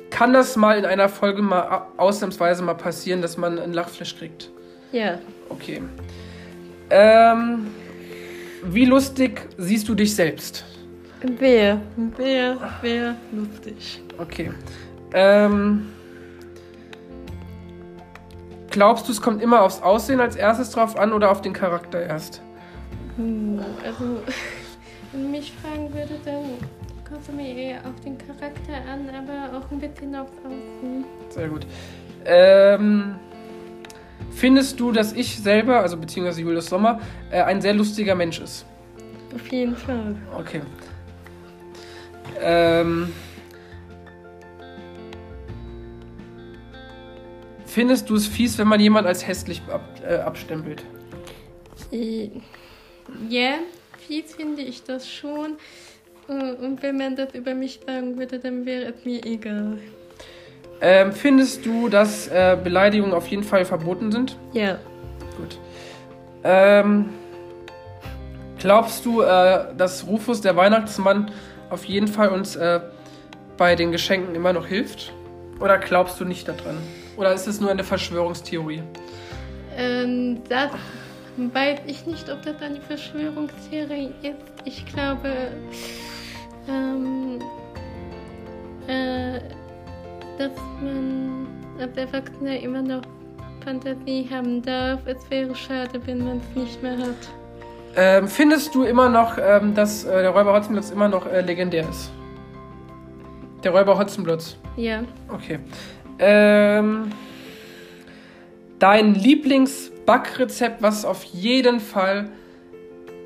[0.09, 4.49] kann das mal in einer Folge mal ausnahmsweise mal passieren, dass man einen Lachflash kriegt?
[4.91, 5.19] Ja.
[5.49, 5.81] Okay.
[6.89, 7.67] Ähm,
[8.63, 10.65] wie lustig siehst du dich selbst?
[11.21, 11.81] Wer?
[12.17, 12.57] Wer?
[12.81, 13.15] Wer?
[13.31, 14.01] Lustig.
[14.17, 14.51] Okay.
[15.13, 15.87] Ähm,
[18.71, 22.01] glaubst du, es kommt immer aufs Aussehen als erstes drauf an oder auf den Charakter
[22.01, 22.41] erst?
[23.17, 24.03] Hm, also,
[25.11, 26.43] wenn du mich fragen würde, dann
[27.09, 31.05] kommt mir eher auf den Charakter an, aber auch ein bisschen aufs Aussehen.
[31.29, 31.65] Sehr gut.
[32.25, 33.15] Ähm,
[34.31, 36.99] findest du, dass ich selber, also beziehungsweise Julius Sommer,
[37.31, 38.65] äh, ein sehr lustiger Mensch ist?
[39.33, 40.15] Auf jeden Fall.
[40.37, 40.61] Okay.
[42.41, 43.11] Ähm,
[47.65, 50.83] findest du es fies, wenn man jemand als hässlich ab, äh, abstempelt?
[51.91, 53.55] Ja,
[54.07, 55.57] fies finde ich das schon.
[56.29, 59.79] Äh, Und wenn man das über mich sagen würde, dann wäre es mir egal.
[60.81, 64.37] Ähm, findest du, dass äh, Beleidigungen auf jeden Fall verboten sind?
[64.53, 64.77] Ja.
[65.37, 65.57] Gut.
[66.43, 67.09] Ähm,
[68.59, 71.31] glaubst du, äh, dass Rufus, der Weihnachtsmann,
[71.69, 72.79] auf jeden Fall uns äh,
[73.57, 75.11] bei den Geschenken immer noch hilft?
[75.59, 76.77] Oder glaubst du nicht daran?
[77.17, 78.81] Oder ist es nur eine Verschwörungstheorie?
[79.77, 80.71] Ähm, das
[81.35, 84.35] weiß ich nicht, ob das eine Verschwörungstheorie ist.
[84.63, 85.51] Ich glaube,
[86.69, 87.39] ähm,
[88.87, 89.39] äh,
[90.37, 90.51] dass
[90.81, 91.47] man
[91.79, 93.01] als Erwachsener immer noch
[93.63, 94.99] Fantasie haben darf.
[95.05, 97.29] Es wäre schade, wenn man es nicht mehr hat.
[97.95, 101.87] Ähm, findest du immer noch, ähm, dass äh, der Räuber Hotzenplotz immer noch äh, legendär
[101.89, 102.11] ist?
[103.63, 104.57] Der Räuber Hotzenplotz.
[104.77, 105.03] Ja.
[105.27, 105.59] Okay.
[106.19, 107.11] Ähm,
[108.77, 112.29] dein Lieblingsbackrezept, was auf jeden Fall,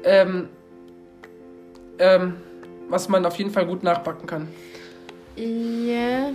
[0.03, 0.49] ähm,
[1.99, 2.35] ähm,
[2.93, 4.47] was man auf jeden Fall gut nachbacken kann.
[5.35, 6.29] Ja.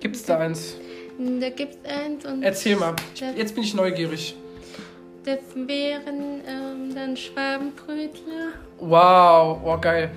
[0.00, 0.78] Gibt's da eins?
[1.18, 2.42] Da gibt's eins und.
[2.42, 2.96] Erzähl mal.
[3.14, 4.34] Ich, jetzt bin ich neugierig.
[5.22, 8.54] das wären ähm, dann Schwabenbrötler.
[8.80, 10.10] Wow, oh geil.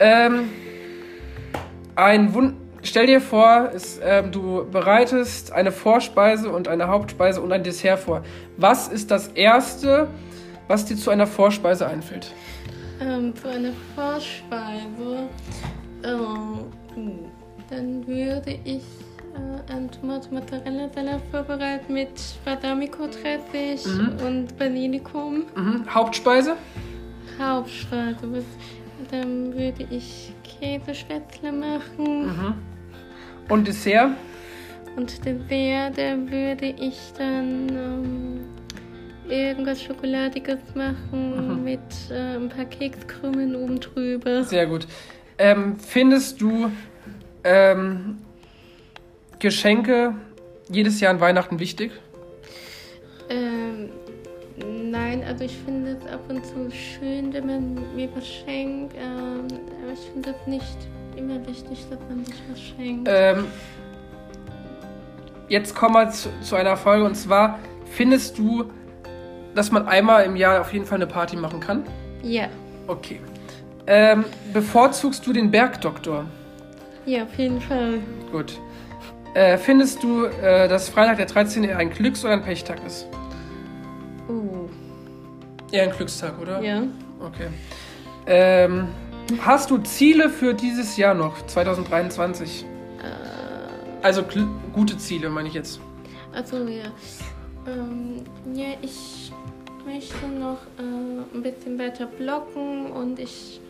[0.00, 0.50] Ähm,
[1.94, 7.50] ein Wun Stell dir vor, es, ähm, du bereitest eine Vorspeise und eine Hauptspeise und
[7.50, 8.22] ein Dessert vor.
[8.58, 10.08] Was ist das Erste,
[10.68, 12.30] was dir zu einer Vorspeise einfällt?
[13.04, 15.28] Ähm, zu einer Vorspeise.
[16.04, 17.20] Ähm,
[17.68, 18.82] dann würde ich
[19.34, 22.08] äh, einen Tomaten-Mozzarella-Salat vorbereiten mit
[22.44, 24.26] Balsamico-Dressig Mhm.
[24.26, 25.44] und Basilikum.
[25.56, 25.84] Mhm.
[25.92, 26.56] Hauptspeise?
[27.38, 28.16] Hauptspeise.
[28.32, 28.44] was-
[29.10, 32.26] Dann würde ich Käsespätzle machen.
[32.26, 32.54] Mhm.
[33.50, 34.10] Und Dessert?
[34.96, 38.40] Und Dessert, da würde ich dann ähm,
[39.28, 41.64] irgendwas Schokoladiges machen Mhm.
[41.64, 44.44] mit äh, ein paar Kekskrümmeln oben drüber.
[44.44, 44.86] Sehr gut.
[45.38, 46.70] Ähm, findest du
[47.42, 48.18] ähm,
[49.38, 50.14] Geschenke
[50.70, 51.90] jedes Jahr an Weihnachten wichtig?
[53.28, 53.90] Ähm,
[54.90, 58.94] nein, also ich finde es ab und zu schön, wenn man mir was schenkt.
[58.96, 59.46] Ähm,
[59.82, 60.76] aber ich finde es nicht
[61.16, 63.08] immer wichtig, dass man sich was schenkt.
[63.10, 63.46] Ähm,
[65.48, 67.58] jetzt kommen wir zu, zu einer Frage und zwar:
[67.90, 68.70] Findest du,
[69.54, 71.82] dass man einmal im Jahr auf jeden Fall eine Party machen kann?
[72.22, 72.48] ja,
[72.86, 73.20] Okay.
[73.86, 76.24] Ähm, bevorzugst du den Bergdoktor?
[77.06, 77.98] ja, auf jeden Fall.
[78.32, 78.58] Gut.
[79.34, 81.64] Äh, findest du, äh, dass Freitag der 13.
[81.64, 83.06] eher ein Glücks- oder ein Pechtag ist?
[84.28, 84.68] Oh,
[85.72, 86.60] Eher ein Glückstag, oder?
[86.62, 86.82] ja.
[87.20, 87.48] Okay.
[88.26, 88.88] Ähm,
[89.44, 92.64] hast du Ziele für dieses Jahr noch, 2023?
[93.02, 94.22] Äh, Also
[94.72, 95.80] gute Ziele, meine ich jetzt.
[96.34, 96.84] Also ja.
[97.66, 98.22] Ähm,
[98.54, 99.23] ja, ich
[99.84, 103.60] möchte noch äh, ein bisschen weiter bloggen und ich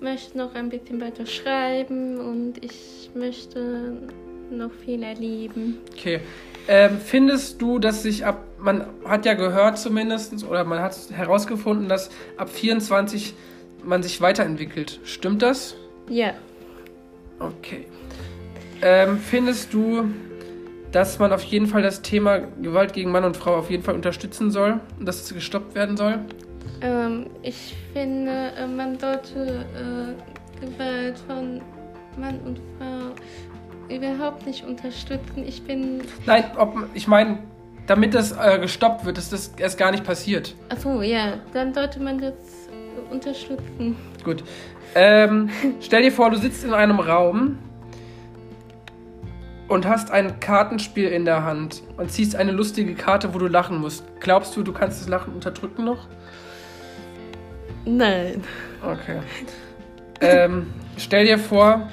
[0.00, 3.96] möchte noch ein bisschen weiter schreiben und ich möchte
[4.50, 5.78] noch viel erleben.
[5.92, 6.20] Okay.
[6.68, 11.88] Ähm, findest du, dass sich ab, man hat ja gehört zumindest, oder man hat herausgefunden,
[11.88, 13.34] dass ab 24
[13.82, 15.00] man sich weiterentwickelt.
[15.04, 15.76] Stimmt das?
[16.10, 16.34] Ja.
[17.38, 17.86] Okay.
[18.82, 20.08] Ähm, findest du,
[20.92, 23.94] dass man auf jeden Fall das Thema Gewalt gegen Mann und Frau auf jeden Fall
[23.94, 26.20] unterstützen soll und dass es gestoppt werden soll?
[26.80, 31.60] Ähm, ich finde, äh, man sollte äh, Gewalt von
[32.18, 35.44] Mann und Frau überhaupt nicht unterstützen.
[35.46, 36.02] Ich bin.
[36.26, 37.38] Nein, ob, ich meine,
[37.86, 40.54] damit das äh, gestoppt wird, dass das erst gar nicht passiert.
[40.68, 42.34] Achso, ja, dann sollte man das
[43.10, 43.96] unterstützen.
[44.24, 44.44] Gut.
[44.94, 47.58] Ähm, stell dir vor, du sitzt in einem Raum
[49.68, 53.78] und hast ein Kartenspiel in der Hand und ziehst eine lustige Karte, wo du lachen
[53.78, 54.02] musst.
[54.20, 56.08] Glaubst du, du kannst das Lachen unterdrücken noch?
[57.84, 58.42] Nein.
[58.82, 59.20] Okay.
[60.20, 60.66] ähm,
[60.96, 61.88] stell dir vor,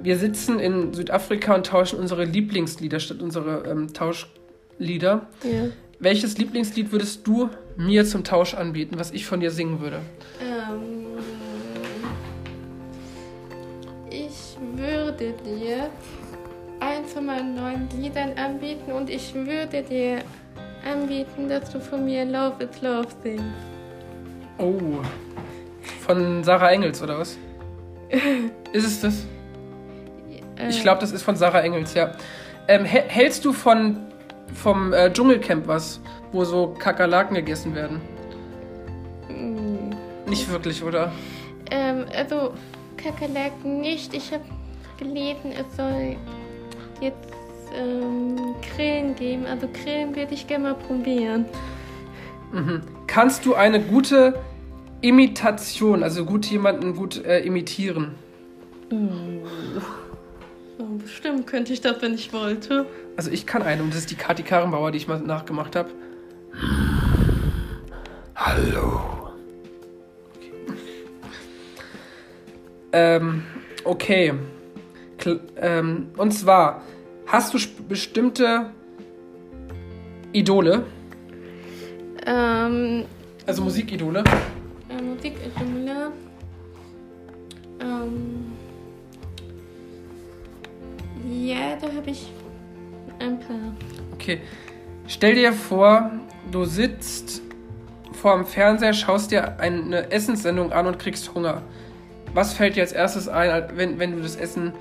[0.00, 5.26] wir sitzen in Südafrika und tauschen unsere Lieblingslieder statt unsere ähm, Tauschlieder.
[5.42, 5.68] Ja.
[6.00, 10.00] Welches Lieblingslied würdest du mir zum Tausch anbieten, was ich von dir singen würde?
[10.40, 11.06] Ähm,
[14.08, 15.90] ich würde dir
[16.80, 20.18] eins von meinen neuen Liedern anbieten und ich würde dir
[20.90, 23.44] anbieten, dass du von mir Love is Love singst.
[24.58, 24.74] Oh.
[26.06, 27.36] Von Sarah Engels, oder was?
[28.72, 29.26] ist es das?
[30.56, 32.12] Äh, Ich glaube, das ist von Sarah Engels, ja.
[32.68, 33.98] Ähm, hä- hältst du von
[34.54, 36.00] vom äh, Dschungelcamp was,
[36.32, 38.00] wo so Kakerlaken gegessen werden?
[39.28, 41.12] mm, Nicht wirklich, oder?
[41.70, 42.52] Ähm, also
[42.96, 44.14] Kakerlaken nicht.
[44.14, 44.44] Ich habe
[44.98, 46.16] gelesen, es soll
[47.00, 47.32] jetzt
[47.74, 49.46] ähm, Grillen geben.
[49.46, 51.46] Also Grillen würde ich gerne mal probieren.
[52.52, 52.82] Mhm.
[53.06, 54.38] Kannst du eine gute
[55.00, 58.14] Imitation, also gut jemanden gut äh, imitieren?
[58.90, 62.86] Oh, bestimmt könnte ich das, wenn ich wollte.
[63.16, 65.90] Also ich kann eine und das ist die Kati Karrenbauer, die ich mal nachgemacht habe.
[68.34, 69.00] Hallo.
[70.36, 70.52] Okay.
[72.92, 73.42] Ähm,
[73.84, 74.34] okay.
[75.56, 76.82] Ähm, und zwar,
[77.26, 77.58] hast du
[77.88, 78.70] bestimmte
[80.32, 80.84] Idole,
[82.26, 83.04] Ähm,
[83.46, 84.22] also Musikidole?
[84.90, 86.12] äh, Musikidole.
[87.80, 88.52] Ähm,
[91.30, 92.30] ja, da habe ich
[93.18, 93.56] ein paar.
[94.12, 94.40] Okay.
[95.06, 96.10] Stell dir vor,
[96.52, 97.40] du sitzt
[98.12, 101.62] vor dem Fernseher, schaust dir eine Essenssendung an und kriegst Hunger.
[102.34, 104.72] Was fällt dir als erstes ein, wenn, wenn du das Essen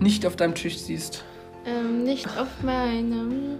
[0.00, 1.24] nicht auf deinem Tisch siehst?
[1.64, 3.58] Ähm, nicht auf meinem.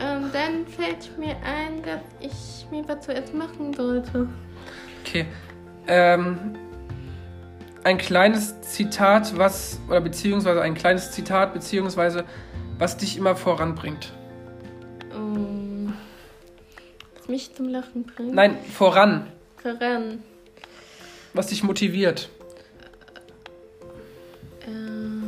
[0.00, 4.28] Ähm, dann fällt mir ein, dass ich mir was zu essen machen sollte.
[5.02, 5.26] Okay.
[5.86, 6.56] Ähm,
[7.84, 12.24] ein kleines Zitat, was, oder beziehungsweise ein kleines Zitat, beziehungsweise
[12.78, 14.12] was dich immer voranbringt.
[15.14, 15.92] Ähm,
[17.18, 18.34] was mich zum Lachen bringt.
[18.34, 19.26] Nein, voran.
[19.56, 20.22] Voran.
[21.34, 22.30] Was dich motiviert.
[24.66, 25.19] Ähm,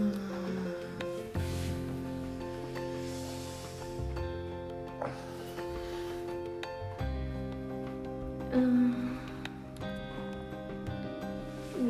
[8.53, 8.95] ähm,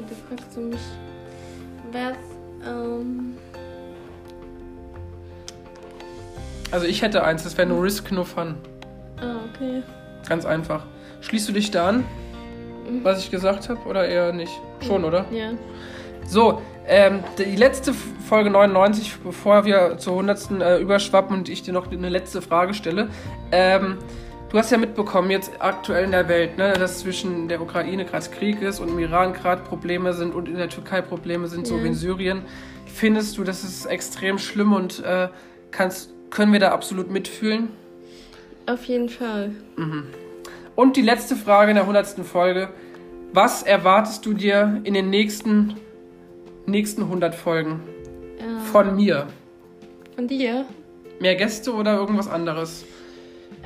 [0.08, 0.80] Du fragst du mich,
[1.92, 2.16] was,
[2.66, 3.34] ähm,
[6.70, 8.54] Also ich hätte eins, das wäre no risk, no fun.
[9.20, 9.82] ah, okay.
[10.28, 10.84] Ganz einfach.
[11.20, 12.04] Schließt du dich da an,
[13.02, 14.52] was ich gesagt habe, oder eher nicht?
[14.86, 15.26] Schon, oder?
[15.30, 15.50] Ja.
[16.26, 20.50] So, ähm, die letzte Folge 99, bevor wir zur 100.
[20.60, 23.08] Äh, überschwappen und ich dir noch eine letzte Frage stelle.
[23.52, 23.98] Ähm,
[24.52, 28.28] du hast ja mitbekommen, jetzt aktuell in der Welt, ne, dass zwischen der Ukraine gerade
[28.30, 31.76] Krieg ist und im Iran gerade Probleme sind und in der Türkei Probleme sind, so
[31.78, 31.82] Ja.
[31.84, 32.42] wie in Syrien.
[32.86, 35.28] Findest du, das ist extrem schlimm und äh,
[35.70, 37.68] kannst, können wir da absolut mitfühlen?
[38.66, 39.52] Auf jeden Fall.
[40.76, 42.24] Und die letzte Frage in der 100.
[42.24, 42.68] Folge.
[43.32, 45.74] Was erwartest du dir in den nächsten,
[46.66, 47.80] nächsten 100 Folgen
[48.38, 49.26] Ähm, von mir?
[50.14, 50.66] von dir?
[51.20, 52.84] Mehr Gäste oder irgendwas anderes?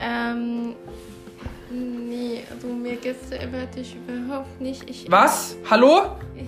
[0.01, 0.75] Ähm,
[1.71, 4.89] nee, also mehr Gäste erwarte ich überhaupt nicht.
[4.89, 5.57] Ich, Was?
[5.71, 6.03] Hallo?
[6.37, 6.45] Äh,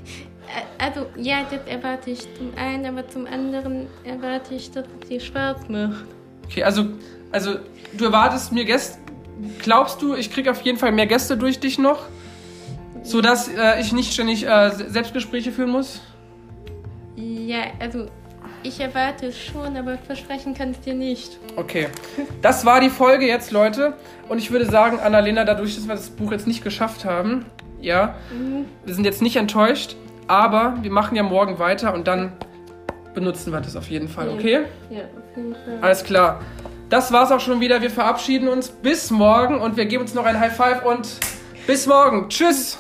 [0.79, 5.21] Also, ja, das erwarte ich zum einen, aber zum anderen erwarte ich, dass es dir
[5.21, 6.05] Spaß macht.
[6.47, 6.87] Okay, also,
[7.33, 7.57] also
[7.97, 8.99] du erwartest mir Gäste.
[9.61, 12.01] Glaubst du, ich krieg auf jeden Fall mehr Gäste durch dich noch?
[13.03, 16.01] Sodass äh, ich nicht ständig äh, Se- Selbstgespräche führen muss?
[17.17, 18.07] Ja, also,
[18.63, 21.39] ich erwarte es schon, aber versprechen kann ich dir nicht.
[21.57, 21.89] Okay.
[22.43, 23.95] Das war die Folge jetzt, Leute.
[24.29, 27.47] Und ich würde sagen, Annalena, dadurch, dass wir das Buch jetzt nicht geschafft haben,
[27.81, 28.17] ja,
[28.85, 29.97] wir sind jetzt nicht enttäuscht,
[30.27, 32.33] aber wir machen ja morgen weiter und dann
[33.15, 34.61] benutzen wir das auf jeden Fall, okay?
[34.91, 35.79] Ja, auf jeden Fall.
[35.81, 36.41] Alles klar.
[36.89, 37.83] Das war's auch schon wieder.
[37.83, 41.07] Wir verabschieden uns bis morgen und wir geben uns noch ein High Five und
[41.67, 42.29] bis morgen.
[42.29, 42.79] Tschüss.